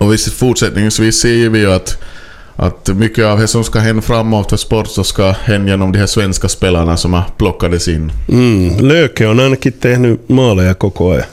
och 0.00 0.12
visst, 0.12 0.32
fortsättningsvis 0.32 1.20
ser 1.20 1.48
vi 1.48 1.58
ju 1.58 1.72
att 1.72 1.98
att 2.60 2.88
mycket 2.88 3.24
av 3.24 3.38
det 3.38 3.46
som 3.46 3.64
ska 3.64 3.78
hända 3.78 4.02
framåt 4.02 4.50
för 4.50 4.56
sport 4.56 4.88
så 4.88 5.04
ska 5.04 5.30
hända 5.30 5.70
genom 5.70 5.92
de 5.92 5.98
här 5.98 6.06
svenska 6.06 6.48
spelarna 6.48 6.96
som 6.96 7.12
har 7.12 7.24
plockades 7.36 7.88
in. 7.88 8.12
Mm, 8.28 8.88
Löke 8.88 9.26
on 9.26 9.40
ainakin 9.40 9.72
tehnyt 9.72 10.28
maaleja 10.28 10.74
koko 10.74 11.10
ajan. 11.10 11.24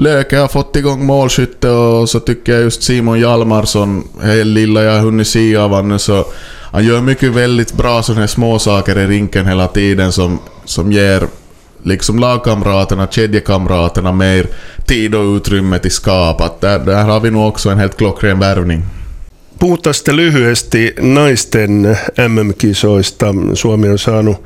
Löke 0.00 0.36
har 0.38 0.48
fått 0.48 0.76
igång 0.76 1.06
målskytte 1.06 1.68
och 1.70 2.08
så 2.08 2.20
tycker 2.20 2.52
jag 2.52 2.62
just 2.62 2.82
Simon 2.82 3.20
Hjalmarsson, 3.20 4.08
lilla 4.44 4.82
jag 4.82 4.92
har 4.92 5.00
hunnit 5.00 5.26
se 5.26 5.56
av 5.56 5.70
honom 5.70 5.98
så 5.98 6.26
han 6.72 6.84
gör 6.84 7.00
mycket 7.00 7.32
väldigt 7.32 7.72
bra 7.72 8.02
sådana 8.02 8.20
här 8.20 8.26
små 8.26 8.58
saker 8.58 8.98
i 8.98 9.06
rinken 9.06 9.46
hela 9.46 9.68
tiden 9.68 10.12
som, 10.12 10.38
som 10.64 10.92
ger 10.92 11.26
liksom 11.82 12.18
lagkamraterna, 12.18 13.06
kedjekamraterna 13.06 14.12
mer 14.12 14.46
tid 14.86 15.14
och 15.14 15.36
utrymme 15.36 15.78
till 15.78 15.90
skap. 15.90 16.40
Att 16.40 16.60
där, 16.60 16.78
där 16.78 17.04
har 17.04 17.20
vi 17.20 17.30
nog 17.30 17.48
också 17.48 17.70
en 17.70 17.78
helt 17.78 17.96
klockren 17.96 18.38
värvning. 18.38 18.82
Puhutaan 19.58 19.94
sitten 19.94 20.16
lyhyesti 20.16 20.94
naisten 21.00 21.96
MM-kisoista. 22.28 23.34
Suomi 23.54 23.88
on 23.88 23.98
saanut 23.98 24.36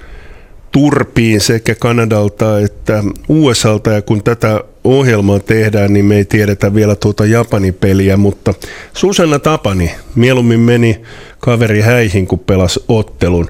turpiin 0.73 1.41
sekä 1.41 1.75
Kanadalta 1.75 2.61
että 2.61 3.03
USAlta 3.29 3.91
ja 3.91 4.03
kun 4.03 4.23
tätä 4.23 4.61
ohjelmaa 4.85 5.39
tehdään, 5.39 5.93
niin 5.93 6.05
me 6.05 6.17
ei 6.17 6.25
tiedetä 6.25 6.75
vielä 6.75 6.95
tuota 6.95 7.27
Japanin 7.27 7.75
peliä, 7.75 8.17
mutta 8.17 8.55
Susanna 8.93 9.39
Tapani 9.39 9.95
mieluummin 10.15 10.61
meni 10.61 11.03
kaveri 11.39 11.81
häihin, 11.81 12.27
kun 12.27 12.39
pelasi 12.39 12.85
ottelun. 12.89 13.49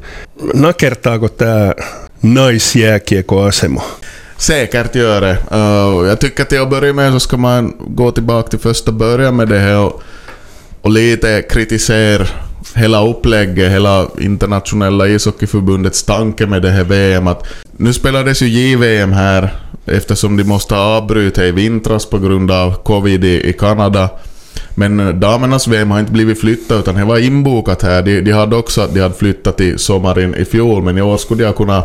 Nakertaako 0.54 1.28
tämä 1.28 1.74
naisjääkiekkoasema? 2.22 3.82
Säkert 4.38 4.94
gör 4.94 5.20
det. 5.20 5.36
Uh, 5.52 6.06
jag 6.06 6.20
tycker 6.20 6.44
till 6.44 6.60
att 6.60 6.70
börja 6.70 6.92
med 6.92 7.12
så 7.12 7.20
ska 7.20 7.36
man 7.36 7.74
gå 7.78 8.12
tillbaka 8.12 8.48
till 8.48 8.58
första 8.58 8.92
början 8.92 9.36
med 9.36 9.48
det 9.48 9.58
här 9.58 9.78
och, 9.78 10.02
och 10.82 10.90
lite 10.90 11.42
kritisera 11.42 12.26
hela 12.74 13.06
upplägget, 13.06 13.72
hela 13.72 14.08
internationella 14.18 15.08
ishockeyförbundets 15.08 16.02
tanke 16.02 16.46
med 16.46 16.62
det 16.62 16.70
här 16.70 16.84
VM. 16.84 17.26
Att 17.26 17.46
nu 17.76 17.92
spelades 17.92 18.42
ju 18.42 18.46
JVM 18.46 19.12
här 19.12 19.50
eftersom 19.86 20.36
de 20.36 20.44
måste 20.44 20.76
avbryta 20.76 21.46
i 21.46 21.50
vintras 21.50 22.06
på 22.06 22.18
grund 22.18 22.50
av 22.50 22.82
covid 22.82 23.24
i, 23.24 23.48
i 23.48 23.52
Kanada. 23.52 24.08
Men 24.74 25.00
eh, 25.00 25.08
damernas 25.08 25.68
VM 25.68 25.90
har 25.90 26.00
inte 26.00 26.12
blivit 26.12 26.40
flyttat 26.40 26.78
utan 26.78 26.94
det 26.94 27.04
var 27.04 27.18
inbokat 27.18 27.82
här. 27.82 28.02
De, 28.02 28.20
de 28.20 28.32
hade 28.32 28.56
också 28.56 28.80
att 28.80 28.94
de 28.94 29.00
hade 29.00 29.14
flyttat 29.14 29.56
till 29.56 29.78
sommaren 29.78 30.34
i 30.34 30.44
fjol 30.44 30.82
men 30.82 30.98
i 30.98 31.02
år 31.02 31.16
skulle 31.16 31.42
jag 31.42 31.56
kunna 31.56 31.82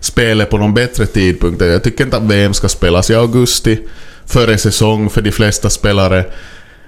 spela 0.00 0.44
på 0.44 0.58
någon 0.58 0.74
bättre 0.74 1.06
tidpunkt. 1.06 1.60
Jag 1.60 1.82
tycker 1.82 2.04
inte 2.04 2.16
att 2.16 2.22
VM 2.22 2.54
ska 2.54 2.68
spelas 2.68 3.10
i 3.10 3.14
augusti 3.14 3.78
före 4.26 4.58
säsong 4.58 5.10
för 5.10 5.22
de 5.22 5.32
flesta 5.32 5.70
spelare. 5.70 6.24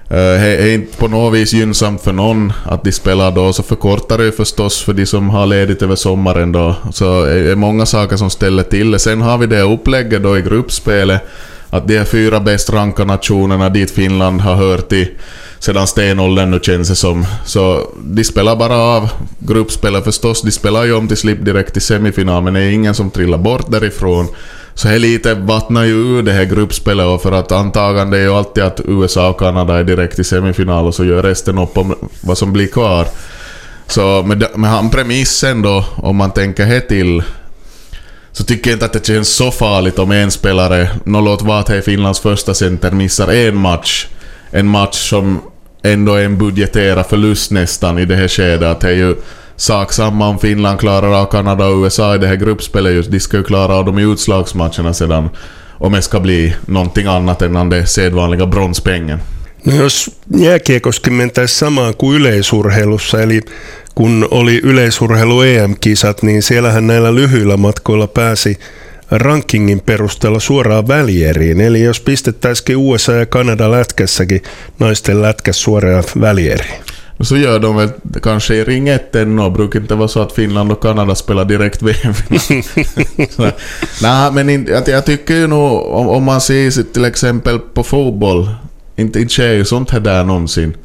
Eh, 0.09 0.17
det 0.17 0.57
är 0.57 0.73
inte 0.73 0.97
på 0.97 1.07
något 1.07 1.33
vis 1.33 1.53
gynnsamt 1.53 2.01
för 2.01 2.13
någon 2.13 2.53
att 2.65 2.83
de 2.83 2.91
spelar 2.91 3.31
då, 3.31 3.53
så 3.53 3.63
förkortar 3.63 4.17
det 4.17 4.31
förstås 4.31 4.81
för 4.83 4.93
de 4.93 5.05
som 5.05 5.29
har 5.29 5.45
ledigt 5.45 5.81
över 5.81 5.95
sommaren 5.95 6.51
då. 6.51 6.75
Så 6.93 7.25
det 7.25 7.51
är 7.51 7.55
många 7.55 7.85
saker 7.85 8.17
som 8.17 8.29
ställer 8.29 8.63
till 8.63 8.91
det. 8.91 8.99
Sen 8.99 9.21
har 9.21 9.37
vi 9.37 9.45
det 9.45 9.61
upplägget 9.61 10.23
då 10.23 10.37
i 10.37 10.41
gruppspelet, 10.41 11.21
att 11.69 11.87
de 11.87 11.97
är 11.97 12.03
fyra 12.03 12.39
bäst 12.39 12.69
rankade 12.69 13.07
nationerna 13.07 13.69
dit 13.69 13.91
Finland 13.91 14.41
har 14.41 14.55
hört 14.55 14.93
i 14.93 15.11
sedan 15.65 15.87
stenåldern 15.87 16.51
nu 16.51 16.59
känns 16.59 16.89
det 16.89 16.95
som. 16.95 17.25
Så 17.45 17.91
de 18.03 18.23
spelar 18.23 18.55
bara 18.55 18.77
av 18.77 19.09
gruppspelet 19.39 20.03
förstås. 20.03 20.41
De 20.41 20.51
spelar 20.51 20.83
ju 20.83 20.93
om 20.93 21.07
till 21.07 21.17
slip 21.17 21.45
direkt 21.45 21.73
till 21.73 21.81
semifinal, 21.81 22.43
men 22.43 22.53
det 22.53 22.59
är 22.59 22.69
ingen 22.69 22.95
som 22.95 23.11
trillar 23.11 23.37
bort 23.37 23.71
därifrån. 23.71 24.27
Så 24.73 24.87
det 24.87 24.99
lite 24.99 25.33
vattnar 25.33 25.83
ju 25.83 25.93
ur 25.93 26.23
det 26.23 26.31
här 26.31 26.43
gruppspelet 26.43 27.05
och 27.05 27.21
för 27.21 27.31
att 27.31 27.51
antagande 27.51 28.17
är 28.17 28.21
ju 28.21 28.33
alltid 28.33 28.63
att 28.63 28.81
USA 28.85 29.29
och 29.29 29.39
Kanada 29.39 29.79
är 29.79 29.83
direkt 29.83 30.19
i 30.19 30.23
semifinal 30.23 30.87
och 30.87 30.95
så 30.95 31.05
gör 31.05 31.23
resten 31.23 31.57
upp 31.57 31.77
om 31.77 31.95
vad 32.21 32.37
som 32.37 32.53
blir 32.53 32.67
kvar. 32.67 33.07
Så 33.87 34.23
med, 34.23 34.45
med 34.55 34.69
han 34.69 34.89
premissen 34.89 35.61
då, 35.61 35.85
om 35.95 36.15
man 36.15 36.31
tänker 36.31 36.65
här 36.65 36.79
till 36.79 37.23
så 38.31 38.43
tycker 38.43 38.69
jag 38.69 38.75
inte 38.75 38.85
att 38.85 38.93
det 38.93 39.05
känns 39.05 39.29
så 39.29 39.51
farligt 39.51 39.99
om 39.99 40.11
en 40.11 40.31
spelare, 40.31 40.89
nå 41.03 41.21
låt 41.21 41.41
vara 41.41 41.59
att 41.59 41.65
det 41.65 41.77
är 41.77 41.81
Finlands 41.81 42.19
första 42.19 42.53
center, 42.53 42.91
missar 42.91 43.27
en 43.27 43.55
match. 43.55 44.07
En 44.51 44.67
match 44.67 45.09
som 45.09 45.41
ändå 45.85 46.15
en 46.15 46.37
budgeterad 46.37 47.05
förlust 47.05 47.51
nästan 47.51 47.99
i 47.99 48.05
det 48.05 48.15
här 48.15 48.27
skedet. 48.27 48.69
Att 48.69 48.81
det 48.81 48.87
är 48.87 48.93
ju 48.93 49.15
sak 49.55 49.93
samma 49.93 50.27
om 50.27 50.39
Finland 50.39 50.79
klarar 50.79 51.21
av 51.21 51.25
Kanada 51.25 51.65
och 51.65 51.83
USA 51.83 52.15
i 52.15 52.17
det 52.17 52.27
här 52.27 52.35
gruppspelet 52.35 52.93
just. 52.93 53.11
De 53.11 53.19
ska 53.19 53.37
ju 53.37 53.43
klara 53.43 53.75
av 53.75 53.85
de 53.85 53.97
utslagsmatcherna 53.97 54.93
sedan. 54.93 55.29
Om 55.77 55.93
det 55.93 56.01
ska 56.01 56.19
bli 56.19 56.55
någonting 56.65 57.07
annat 57.07 57.41
än 57.41 57.69
den 57.69 57.87
sedvanliga 57.87 58.45
bronspengen. 58.45 59.19
No 59.63 59.75
jos 59.75 60.09
jääkiekoskin 60.37 61.13
mentäisiin 61.13 61.57
samaan 61.57 61.93
kuin 61.97 62.17
yleisurheilussa, 62.17 63.21
eli 63.21 63.41
kun 63.95 64.27
oli 64.31 64.61
yleisurheilu 64.63 65.41
EM-kisat, 65.41 66.23
niin 66.23 66.43
siellähän 66.43 66.87
näillä 66.87 67.15
lyhyillä 67.15 67.57
matkoilla 67.57 68.07
pääsi 68.07 68.59
rankingin 69.11 69.79
perusteella 69.79 70.39
suoraan 70.39 70.87
välieriin. 70.87 71.61
Eli 71.61 71.83
jos 71.83 71.99
pistettäisikin 71.99 72.77
USA 72.77 73.13
ja 73.13 73.25
Kanada 73.25 73.71
lätkässäkin 73.71 74.41
naisten 74.79 75.21
lätkäs 75.21 75.61
suoraan 75.61 76.03
välieriin. 76.21 76.83
Så 77.19 77.37
gör 77.37 77.59
de 77.59 77.75
väl 77.75 77.89
kanske 78.21 78.55
i 78.55 78.63
ring 78.63 78.89
1 78.89 79.15
ännu. 79.15 79.49
Brukar 79.49 79.79
inte 79.79 79.95
vara 79.95 80.07
så 80.07 80.21
att 80.21 80.31
Finland 80.31 80.71
och 80.71 80.81
Kanada 80.81 81.15
spelar 81.15 81.45
direkt 81.45 81.81
VM. 81.81 82.13
Nej, 84.01 84.31
men 84.31 84.49
in, 84.49 84.67
jag, 84.69 84.87
jag 84.87 85.05
tycker 85.05 85.33
ju 85.33 85.47
nog 85.47 85.85
om, 85.85 86.07
om 86.07 86.23
man 86.23 86.41
ser 86.41 86.93
till 86.93 87.05
exempel 87.05 87.59
på 87.59 87.83
fotboll. 87.83 88.49
Inte, 88.95 89.19
inte 89.19 89.33
sker 89.33 89.53
ju 89.53 89.65
sånt 89.65 89.89
här 89.89 89.99
där 89.99 90.23
någonsin. 90.23 90.77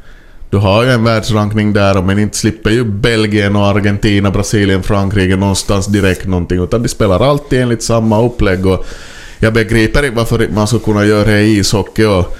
Du 0.51 0.57
har 0.57 0.83
ju 0.83 0.91
en 0.91 1.03
världsrankning 1.03 1.73
där 1.73 2.01
men 2.01 2.19
inte 2.19 2.37
slipper 2.37 2.69
ju 2.69 2.83
Belgien 2.83 3.55
och 3.55 3.65
Argentina, 3.65 4.31
Brasilien, 4.31 4.83
Frankrike 4.83 5.35
någonstans 5.35 5.87
direkt 5.87 6.25
någonting. 6.25 6.63
Utan 6.63 6.83
de 6.83 6.89
spelar 6.89 7.29
alltid 7.29 7.61
enligt 7.61 7.83
samma 7.83 8.21
upplägg. 8.21 8.65
Och 8.65 8.85
jag 9.39 9.53
begriper 9.53 10.03
inte 10.03 10.17
varför 10.17 10.47
man 10.53 10.67
skulle 10.67 10.83
kunna 10.83 11.05
göra 11.05 11.25
det 11.25 11.41
i 11.41 11.57
ishockey. 11.57 12.05
Och 12.05 12.37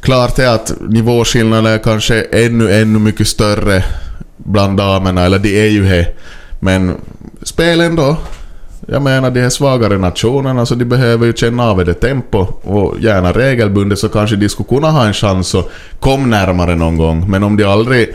klart 0.00 0.38
är 0.38 0.48
att 0.48 0.72
nivåskillnaden 0.80 1.66
är 1.66 1.78
kanske 1.78 2.22
ännu, 2.22 2.72
ännu 2.72 2.98
mycket 2.98 3.28
större 3.28 3.84
bland 4.36 4.76
damerna, 4.76 5.24
eller 5.24 5.38
de 5.38 5.66
är 5.66 5.70
ju 5.70 5.84
det. 5.84 6.16
Men 6.60 6.96
spel 7.42 7.80
ändå. 7.80 8.16
Jag 8.88 9.02
menar 9.02 9.30
de 9.30 9.40
här 9.40 9.50
svagare 9.50 9.98
nationerna 9.98 10.66
så 10.66 10.74
de 10.74 10.84
behöver 10.84 11.26
ju 11.26 11.32
känna 11.32 11.70
av 11.70 11.84
det 11.84 11.94
tempo 11.94 12.38
och 12.62 13.00
gärna 13.00 13.32
regelbundet 13.32 13.98
så 13.98 14.08
kanske 14.08 14.36
de 14.36 14.48
skulle 14.48 14.68
kunna 14.68 14.90
ha 14.90 15.06
en 15.06 15.12
chans 15.12 15.54
att 15.54 15.68
komma 16.00 16.26
närmare 16.26 16.76
någon 16.76 16.96
gång. 16.96 17.30
Men 17.30 17.42
om 17.42 17.56
de 17.56 17.64
aldrig 17.64 18.14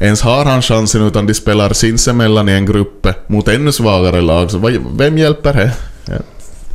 ens 0.00 0.22
har 0.22 0.44
han 0.44 0.62
chansen 0.62 1.06
utan 1.06 1.26
de 1.26 1.34
spelar 1.34 1.72
sinsemellan 1.72 2.48
i 2.48 2.52
en 2.52 2.66
grupp 2.66 3.06
mot 3.26 3.48
ännu 3.48 3.72
svagare 3.72 4.20
lag, 4.20 4.50
så 4.50 4.58
vem 4.98 5.18
hjälper 5.18 5.52
det? 5.52 5.72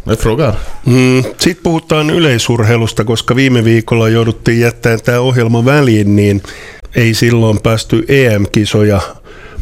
Ja. 0.05 0.15
frågar. 0.15 0.55
Mm, 0.85 1.23
Sitten 1.37 1.63
puhutaan 1.63 2.09
yleisurheilusta, 2.09 3.03
koska 3.03 3.35
viime 3.35 3.63
viikolla 3.63 4.09
jouduttiin 4.09 4.59
jättämään 4.59 4.99
tämä 5.01 5.19
ohjelma 5.19 5.65
väliin, 5.65 6.15
niin 6.15 6.41
ei 6.95 7.13
silloin 7.13 7.59
päästy 7.59 8.05
EM-kisoja 8.07 9.01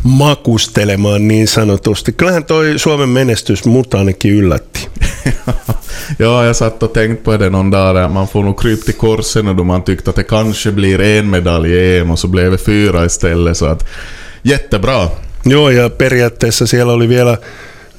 makustelemaan 0.04 1.28
niin 1.28 1.48
sanotusti. 1.48 2.12
Kyllähän 2.12 2.46
toi 2.46 2.80
Suomen 2.80 3.10
menestys 3.10 3.66
mut 3.66 3.94
ainakin 3.94 4.32
yllätti. 4.32 4.88
ja, 6.20 6.46
jag 6.46 6.56
satt 6.56 6.84
och 6.84 6.94
tänkt 6.94 7.24
på 7.24 7.38
det 7.38 7.50
någon 7.50 7.72
dag 7.72 7.96
där 7.96 8.08
man 8.08 8.28
får 8.28 8.44
nog 8.44 8.60
kryp 8.60 8.86
till 8.86 8.94
korsen 8.94 9.48
och 9.48 9.56
då 9.56 9.64
man 9.64 9.84
tyckte 9.84 10.10
att 10.10 10.16
det 10.16 10.24
kanske 10.24 10.72
blir 10.72 11.02
en 11.02 11.30
medalj 11.30 11.74
i 11.74 11.98
EM 11.98 12.12
och 12.12 12.20
så 12.20 12.28
blev 12.28 12.52
det 12.52 12.58
fyra 12.58 13.06
istället. 13.06 13.58
Så 13.58 13.66
att 13.66 13.88
jättebra. 14.42 15.10
Joo, 15.46 15.70
ja 15.70 15.90
periaatteessa 15.90 16.68
siellä 16.68 16.94
oli 16.94 17.10
vielä 17.10 17.38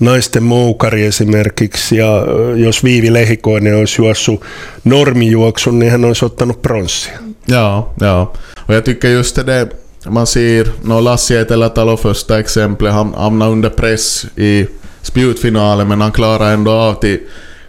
naisten 0.00 0.42
moukari 0.42 1.06
esimerkiksi, 1.06 1.96
ja 1.96 2.24
jos 2.56 2.84
Viivi 2.84 3.12
Lehikoinen 3.12 3.76
olisi 3.76 4.02
juossut 4.02 4.40
normijuoksun, 4.84 5.78
niin 5.78 5.92
hän 5.92 6.04
olisi 6.04 6.24
ottanut 6.24 6.62
pronssia. 6.62 7.18
Ja, 7.48 7.88
ja. 8.00 8.32
Och 8.68 8.74
jag 8.74 8.84
tycker 8.84 9.08
just 9.08 9.46
det, 9.46 9.68
man 10.06 10.26
ser, 10.26 10.68
no 10.82 11.00
Lassi 11.00 11.34
Etelätalo 11.34 11.96
första 11.96 12.40
exemplet, 12.40 12.92
han 12.92 13.14
hamnade 13.14 13.52
under 13.52 13.70
press 13.70 14.26
i 14.36 14.66
spjutfinalen 15.02 15.88
men 15.88 16.00
han 16.00 16.12
klarar 16.12 16.52
ändå 16.52 16.70
av 16.70 16.94
till 16.94 17.18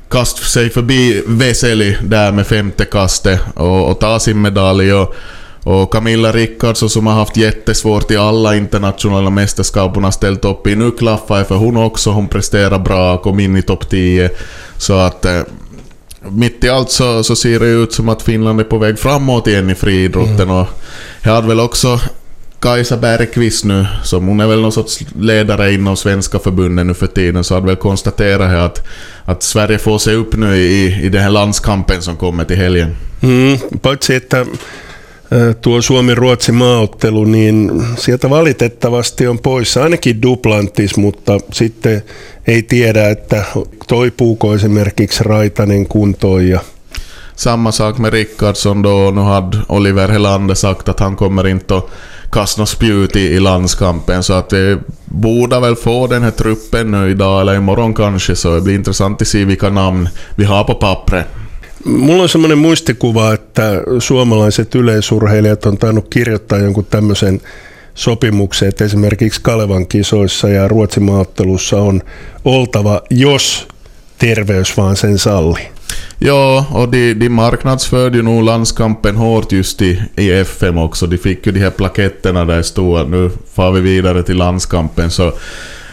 kast 0.09 0.51
sig 0.51 0.69
förbi 0.69 1.23
Veseli 1.27 1.97
där 2.03 2.31
med 2.31 2.47
femte 2.47 2.85
kastet 2.85 3.41
och, 3.55 3.89
och 3.89 3.99
ta 3.99 4.19
sin 4.19 4.41
medalj. 4.41 4.93
Och, 4.93 5.15
och 5.63 5.91
Camilla 5.91 6.31
Rickardsson 6.31 6.89
som 6.89 7.07
har 7.07 7.13
haft 7.13 7.37
jättesvårt 7.37 8.11
i 8.11 8.17
alla 8.17 8.55
internationella 8.55 9.29
mästerskapen 9.29 10.03
har 10.03 10.11
ställt 10.11 10.45
upp 10.45 10.67
i. 10.67 10.75
Nu 10.75 10.91
klaffar 10.91 11.43
för 11.43 11.55
hon 11.55 11.77
också. 11.77 12.09
Hon 12.09 12.27
presterar 12.27 12.79
bra, 12.79 13.17
kom 13.17 13.39
in 13.39 13.57
i 13.57 13.61
topp 13.61 13.89
10. 13.89 14.29
Så 14.77 14.93
att 14.93 15.25
eh, 15.25 15.41
mitt 16.21 16.63
i 16.63 16.69
allt 16.69 16.91
så, 16.91 17.23
så 17.23 17.35
ser 17.35 17.59
det 17.59 17.65
ut 17.65 17.93
som 17.93 18.09
att 18.09 18.21
Finland 18.21 18.59
är 18.59 18.63
på 18.63 18.77
väg 18.77 18.99
framåt 18.99 19.47
igen 19.47 19.69
i 19.69 19.75
friidrotten. 19.75 20.41
Mm. 20.41 20.55
Och 20.55 20.67
jag 21.21 21.31
hade 21.31 21.47
väl 21.47 21.59
också 21.59 21.99
Kajsa 22.63 22.97
Bergqvist 22.97 23.65
nu, 23.65 23.85
som 24.03 24.27
hon 24.27 24.39
är 24.39 24.47
väl 24.47 24.61
någon 24.61 24.71
sorts 24.71 24.99
ledare 25.19 25.73
inom 25.73 25.97
svenska 25.97 26.39
förbundet 26.39 26.85
nu 26.85 26.93
för 26.93 27.07
tiden, 27.07 27.43
så 27.43 27.53
hade 27.53 27.67
väl 27.67 27.75
konstaterat 27.75 28.51
att, 28.51 28.83
att 29.25 29.43
Sverige 29.43 29.77
får 29.77 29.97
se 29.99 30.13
upp 30.13 30.35
nu 30.35 30.57
i, 30.57 31.05
i 31.05 31.09
den 31.09 31.21
här 31.21 31.29
landskampen 31.29 32.01
som 32.01 32.17
kommer 32.17 32.45
till 32.45 32.57
helgen. 32.57 32.95
Mm, 33.21 33.59
paitsi 33.81 34.15
että 34.15 34.45
tuo 35.61 35.81
Suomi-Ruotsi 35.81 36.51
maaottelu, 36.51 37.23
niin 37.25 37.85
sieltä 37.97 38.29
valitettavasti 38.29 39.27
on 39.27 39.39
poissa 39.39 39.83
ainakin 39.83 40.21
Duplantis, 40.21 40.97
mutta 40.97 41.39
sitten 41.51 42.01
ei 42.47 42.63
tiedä, 42.63 43.09
että 43.09 43.43
toipuuko 43.87 44.55
esimerkiksi 44.55 45.23
Raitanen 45.23 45.87
kuntoon 45.87 46.47
ja 46.47 46.59
Samma 47.35 47.71
sak 47.71 47.97
med 47.97 48.13
Rickardsson 48.13 48.81
då. 48.81 49.11
Nu 49.11 49.21
hade 49.21 49.57
Oliver 49.69 50.09
Helander 50.09 50.55
sagt 50.55 50.89
att 50.89 50.99
han 50.99 51.15
kommer 51.15 51.47
inte 51.47 51.77
att 51.77 51.89
kasta 52.33 52.61
något 52.61 52.69
spjut 52.69 53.15
i, 53.15 53.19
i 53.19 53.39
landskampen. 53.39 54.23
Så 54.23 54.33
att 54.33 54.53
vi 54.53 54.77
borde 55.05 55.59
väl 55.59 55.75
få 55.75 56.07
den 56.07 56.23
här 56.23 56.31
truppen 56.31 56.91
nu 56.91 57.09
idag 57.09 57.41
eller 57.41 57.55
imorgon 57.55 57.93
kanske. 57.93 58.35
Så 58.35 58.55
det 58.55 58.61
blir 58.61 58.75
intressant 58.75 59.21
att 59.21 59.27
se 59.27 59.45
vilka 59.45 59.69
namn 59.69 60.09
vi 60.35 60.45
har 60.45 60.63
på 60.63 60.75
pappret. 60.75 61.25
Mulla 61.85 62.23
on 62.23 62.29
semmoinen 62.29 62.57
muistikuva, 62.57 63.33
että 63.33 63.83
suomalaiset 63.99 64.75
yleisurheilijat 64.75 65.65
on 65.65 65.77
tainnut 65.77 66.07
kirjoittaa 66.09 66.59
jonkun 66.59 66.85
tämmöisen 66.85 67.41
sopimuksen, 67.93 68.69
että 68.69 68.85
esimerkiksi 68.85 69.41
Kalevan 69.41 69.87
kisoissa 69.87 70.49
ja 70.49 70.67
Ruotsin 70.67 71.03
maattelussa 71.03 71.81
on 71.81 72.01
oltava, 72.45 73.01
jos 73.09 73.67
terveys 74.17 74.77
vaan 74.77 74.95
sen 74.95 75.17
salli. 75.17 75.72
Ja, 76.19 76.65
och 76.71 76.89
de, 76.89 77.13
de 77.13 77.29
marknadsförde 77.29 78.17
ju 78.17 78.23
nog 78.23 78.43
landskampen 78.43 79.15
hårt 79.15 79.51
just 79.51 79.81
i, 79.81 80.01
i 80.15 80.31
FM 80.31 80.77
också. 80.77 81.07
De 81.07 81.17
fick 81.17 81.45
ju 81.45 81.51
de 81.51 81.59
här 81.59 81.69
plaketterna 81.69 82.45
där 82.45 82.57
det 82.57 82.63
stod 82.63 82.97
att 82.97 83.09
nu 83.09 83.31
far 83.53 83.71
vi 83.71 83.81
vidare 83.81 84.23
till 84.23 84.37
landskampen. 84.37 85.11
Så, 85.11 85.33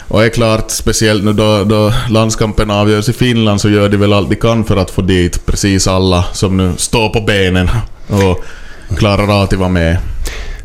och 0.09 0.25
är 0.25 0.29
klart, 0.29 0.71
speciellt 0.71 1.25
nu 1.25 1.33
då, 1.33 1.65
då 1.65 1.93
landskampen 2.11 2.71
avgörs 2.71 3.09
i 3.09 3.13
Finland 3.13 3.61
så 3.61 3.69
gör 3.69 3.89
de 3.89 3.97
väl 3.97 4.13
allt 4.13 4.31
de 4.31 4.37
kan 4.37 4.65
för 4.65 4.77
att 4.77 4.91
få 4.91 5.03
dit 5.03 5.47
precis 5.47 5.89
alla 5.89 6.25
som 6.33 6.57
nu 6.57 6.73
står 6.77 7.09
på 7.09 7.21
benen 7.21 7.71
och 8.09 8.45
klarar 8.99 9.25
av 9.25 9.43
att 9.43 9.53
vara 9.53 9.69
med. 9.69 9.97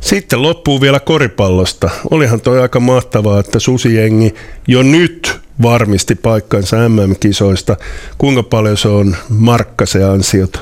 Sitten 0.06 0.42
loppuu 0.42 0.82
vielä 0.82 1.00
koripallosta. 1.00 1.90
Olihan 2.12 2.40
toi 2.40 2.62
aika 2.62 2.80
mahtavaa, 2.80 3.40
että 3.40 3.60
Susijengi 3.60 4.34
jo 4.68 4.82
nyt 4.82 5.45
varmisti 5.64 6.16
paikkansa 6.16 6.90
MM-kisoista. 6.90 7.76
Kuinka 8.20 8.44
paljon 8.44 8.78
se 8.78 8.90
on 8.90 9.16
se 9.86 10.04
ansiota? 10.04 10.60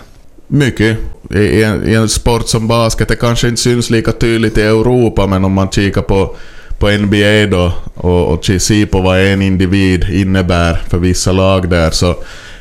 Mycket. 0.48 0.98
I 1.36 1.64
en, 1.64 1.88
I 1.88 1.94
en 1.94 2.10
sport 2.10 2.48
som 2.48 2.68
basket, 2.68 3.08
det 3.08 3.16
kanske 3.16 3.48
inte 3.48 3.62
syns 3.62 3.90
lika 3.90 4.12
tydligt 4.12 4.58
i 4.58 4.62
Europa, 4.62 5.28
men 5.28 5.46
om 5.46 5.52
man 5.52 5.70
kikar 5.70 6.02
på, 6.02 6.36
på 6.80 6.90
NBA 6.90 7.46
då 7.52 7.72
och, 7.96 8.34
och 8.34 8.46
ser 8.46 8.86
på 8.86 9.02
vad 9.02 9.20
en 9.20 9.42
individ 9.42 10.06
innebär 10.10 10.82
för 10.90 10.98
vissa 10.98 11.32
lag 11.32 11.70
där 11.70 11.92
så 11.92 12.16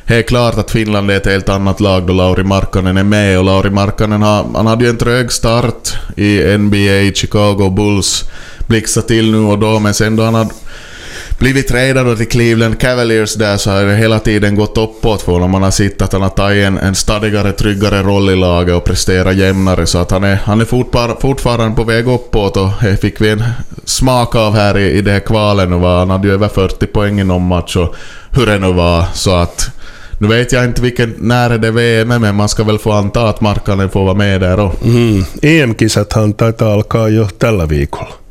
helt 0.04 0.28
klart 0.28 0.58
att 0.58 0.70
Finland 0.70 1.10
är 1.10 1.16
ett 1.16 1.26
helt 1.26 1.48
annat 1.48 1.80
lag 1.80 2.06
då 2.06 2.12
Lauri 2.12 2.44
Markkanen 2.44 2.96
är 2.96 3.04
med 3.04 3.38
och 3.38 3.44
Lauri 3.44 3.70
Markkanen 3.70 4.22
har, 4.22 4.46
han 4.54 4.66
hade 4.66 4.84
ju 4.84 4.90
en 4.90 4.96
trög 4.96 5.32
start 5.32 5.94
i 6.16 6.58
NBA, 6.58 7.14
Chicago 7.14 7.70
Bulls 7.70 8.24
blixtrade 8.66 9.08
till 9.08 9.32
nu 9.32 9.38
och 9.38 9.58
då 9.58 9.78
men 9.78 9.94
sen 9.94 10.16
då 10.16 10.22
han 10.22 10.34
hade 10.34 10.50
blivit 11.42 11.68
tradad 11.68 12.16
till 12.16 12.28
Cleveland 12.28 12.80
Cavaliers 12.80 13.34
där 13.34 13.56
så 13.56 13.70
har 13.70 13.82
det 13.84 13.96
hela 13.96 14.18
tiden 14.18 14.54
gått 14.54 14.78
uppåt 14.78 15.22
för 15.22 15.32
honom. 15.32 15.50
Man 15.50 15.62
har 15.62 15.70
sett 15.70 16.02
att 16.02 16.12
han 16.12 16.22
har 16.22 16.28
tagit 16.28 16.66
en, 16.66 16.78
en 16.78 16.94
stadigare, 16.94 17.52
tryggare 17.52 18.02
roll 18.02 18.30
i 18.30 18.36
laget 18.36 18.74
och 18.74 18.84
presterat 18.84 19.36
jämnare. 19.36 19.86
Så 19.86 19.98
att 19.98 20.10
han 20.10 20.24
är, 20.24 20.36
han 20.44 20.60
är 20.60 20.64
fortfar, 20.64 21.16
fortfarande 21.20 21.76
på 21.76 21.84
väg 21.84 22.08
uppåt 22.08 22.56
och 22.56 22.68
det 22.82 22.96
fick 22.96 23.20
vi 23.20 23.30
en 23.30 23.44
smak 23.84 24.34
av 24.34 24.54
här 24.54 24.78
i, 24.78 24.90
i 24.90 25.00
det 25.00 25.12
här 25.12 25.20
kvalen. 25.20 25.80
Var, 25.80 25.98
han 25.98 26.10
hade 26.10 26.28
ju 26.28 26.34
över 26.34 26.48
40 26.48 26.86
poäng 26.86 27.20
i 27.20 27.24
någon 27.24 27.46
match 27.46 27.76
och 27.76 27.94
hur 28.30 28.46
det 28.46 28.58
nu 28.58 28.72
var. 28.72 29.04
Så 29.14 29.34
att 29.34 29.70
nu 30.18 30.28
vet 30.28 30.52
jag 30.52 30.64
inte 30.64 30.82
vilken, 30.82 31.14
när 31.18 31.58
det 31.58 31.68
är 31.68 31.72
VM, 31.72 32.08
men 32.08 32.34
man 32.34 32.48
ska 32.48 32.64
väl 32.64 32.78
få 32.78 32.92
anta 32.92 33.28
att 33.28 33.40
Markkanen 33.40 33.90
får 33.90 34.04
vara 34.04 34.14
med 34.14 34.40
där 34.40 34.60
och... 34.60 34.84
Mm. 34.84 35.24
EM-kisathan 35.42 36.32
taitaa 36.32 36.72
alkaa 36.72 37.08
jo 37.08 37.26
tällä 37.26 37.66
viikolla. 37.66 38.21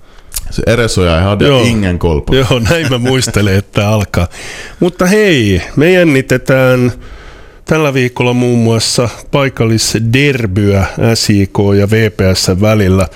Eresoja 0.67 1.17
ei 1.17 1.23
hade 1.23 1.47
Joo. 1.47 1.63
ingen 1.63 1.99
koll 1.99 2.19
på. 2.19 2.35
Joo, 2.35 2.59
näin 2.69 2.89
mä 2.89 2.97
muistelen, 2.97 3.55
että 3.55 3.89
alkaa. 3.89 4.27
Mutta 4.79 5.05
hei, 5.05 5.61
me 5.75 5.91
jännitetään 5.91 6.91
tällä 7.65 7.93
viikolla 7.93 8.33
muun 8.33 8.59
muassa 8.59 9.09
paikallisderbyä 9.31 10.85
SIK 11.13 11.57
ja 11.77 11.89
VPS 11.89 12.61
välillä. 12.61 13.07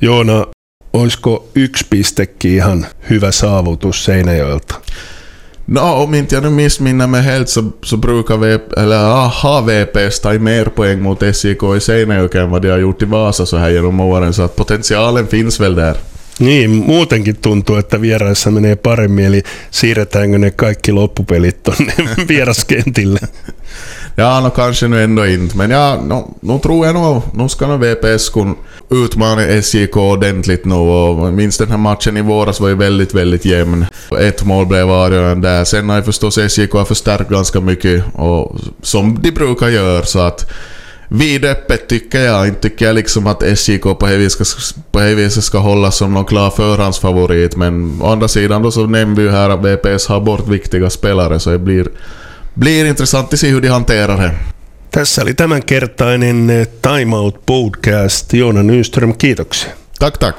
Joona, 0.00 0.46
olisiko 0.92 1.48
yksi 1.54 1.86
pistekin 1.90 2.52
ihan 2.52 2.86
hyvä 3.10 3.32
saavutus 3.32 4.04
Seinäjoelta? 4.04 4.74
No, 5.66 6.02
om 6.02 6.14
inte 6.14 6.34
jag 6.34 6.42
nu 6.44 6.50
missminner 6.50 7.06
mig 7.06 7.22
helt 7.22 7.48
så, 7.48 7.64
så 7.82 7.96
brukar 7.96 8.36
vi, 8.36 8.58
eller 8.76 9.28
har 9.28 9.62
VPS 9.62 10.20
tagit 10.20 10.42
mer 10.42 10.64
poäng 10.64 11.02
mot 11.02 11.22
SIK 11.32 11.62
i 11.76 11.80
Seinäjoki 11.80 12.38
än 12.38 12.50
vad 12.50 12.62
de 12.62 12.70
har 12.70 12.78
gjort 12.78 13.02
i 13.02 13.04
Vasa 13.04 13.46
så 13.46 13.56
här 13.56 13.70
genom 13.70 14.00
åren, 14.00 14.32
så 14.32 14.42
att 14.42 14.56
potentialen 14.56 15.26
finns 15.26 15.60
väl 15.60 15.74
där. 15.74 15.96
Niin, 16.38 16.70
muutenkin 16.70 17.36
tuntuu, 17.36 17.76
että 17.76 18.00
vieraissa 18.00 18.50
menee 18.50 18.76
paremmin, 18.76 19.24
eli 19.24 19.42
siirretäänkö 19.70 20.38
ne 20.38 20.50
kaikki 20.50 20.92
loppupelit 20.92 21.62
tonne 21.62 21.94
vieraskentille? 22.28 23.20
Ja, 24.16 24.40
no 24.40 24.50
kanske 24.50 24.88
nu 24.88 25.02
ändå 25.02 25.24
inte, 25.24 25.56
men 25.56 25.70
ja, 25.70 25.98
no, 26.02 26.28
nu 26.42 26.58
tror 26.58 26.86
jag 26.86 26.94
nog, 26.94 27.22
nu 27.32 27.48
ska 27.48 27.66
nog 27.66 27.80
VPS 27.80 28.30
kun 28.30 28.56
utmana 28.90 29.62
SJK 29.62 29.96
ordentligt 29.96 30.64
nu 30.64 30.74
och 30.74 31.32
minst 31.32 31.58
den 31.58 31.70
här 31.70 31.78
matchen 31.78 32.16
i 32.16 32.22
våras 32.22 32.60
var 32.60 32.68
ju 32.68 32.74
väldigt, 32.74 33.14
väldigt 33.14 33.44
jämn. 33.44 33.86
Ett 34.20 34.44
mål 34.44 34.66
blev 34.66 34.90
avgörande 34.90 35.48
där. 35.48 35.64
Sen 35.64 35.88
har 35.88 35.96
ju 35.96 36.02
förstås 36.02 36.38
SJK 36.48 36.86
förstärkt 36.88 37.30
ganska 37.30 37.60
mycket, 37.60 38.04
och, 38.14 38.56
som 38.82 39.18
de 39.22 39.30
brukar 39.30 39.68
göra, 39.68 40.04
så 40.04 40.18
att 40.18 40.50
vidöppet 41.08 41.88
tycker 41.88 42.20
jag. 42.20 42.48
Inte 42.48 42.60
tycker 42.60 42.86
jag 42.86 42.94
liksom 42.94 43.26
att 43.26 43.42
SJK 43.58 43.82
på 43.82 44.06
det 44.06 44.16
viset 44.16 44.46
ska, 45.34 45.40
ska 45.42 45.58
hållas 45.58 45.96
som 45.96 46.14
någon 46.14 46.24
klar 46.24 46.50
förhandsfavorit. 46.50 47.56
Men 47.56 48.02
å 48.02 48.12
andra 48.12 48.28
sidan 48.28 48.62
då 48.62 48.70
så 48.70 48.86
nämnde 48.86 49.20
vi 49.20 49.28
ju 49.28 49.32
här 49.32 49.50
att 49.50 49.64
VPS 49.64 50.06
har 50.06 50.20
bort 50.20 50.48
viktiga 50.48 50.90
spelare 50.90 51.40
så 51.40 51.50
det 51.50 51.58
blir, 51.58 51.88
blir 52.54 52.84
intressant 52.84 53.32
att 53.32 53.38
se 53.38 53.48
hur 53.48 53.60
de 53.60 53.68
hanterar 53.68 54.16
det. 54.16 54.34
Tässä 54.90 55.22
oli 55.22 55.34
tämänkertainen 55.34 56.66
Time 56.82 57.16
Out 57.16 57.46
Podcast. 57.46 58.32
Joona 58.32 58.62
Nyström, 58.62 59.14
kiitoksia. 59.14 59.72
Tack, 59.98 60.18
tack. 60.18 60.36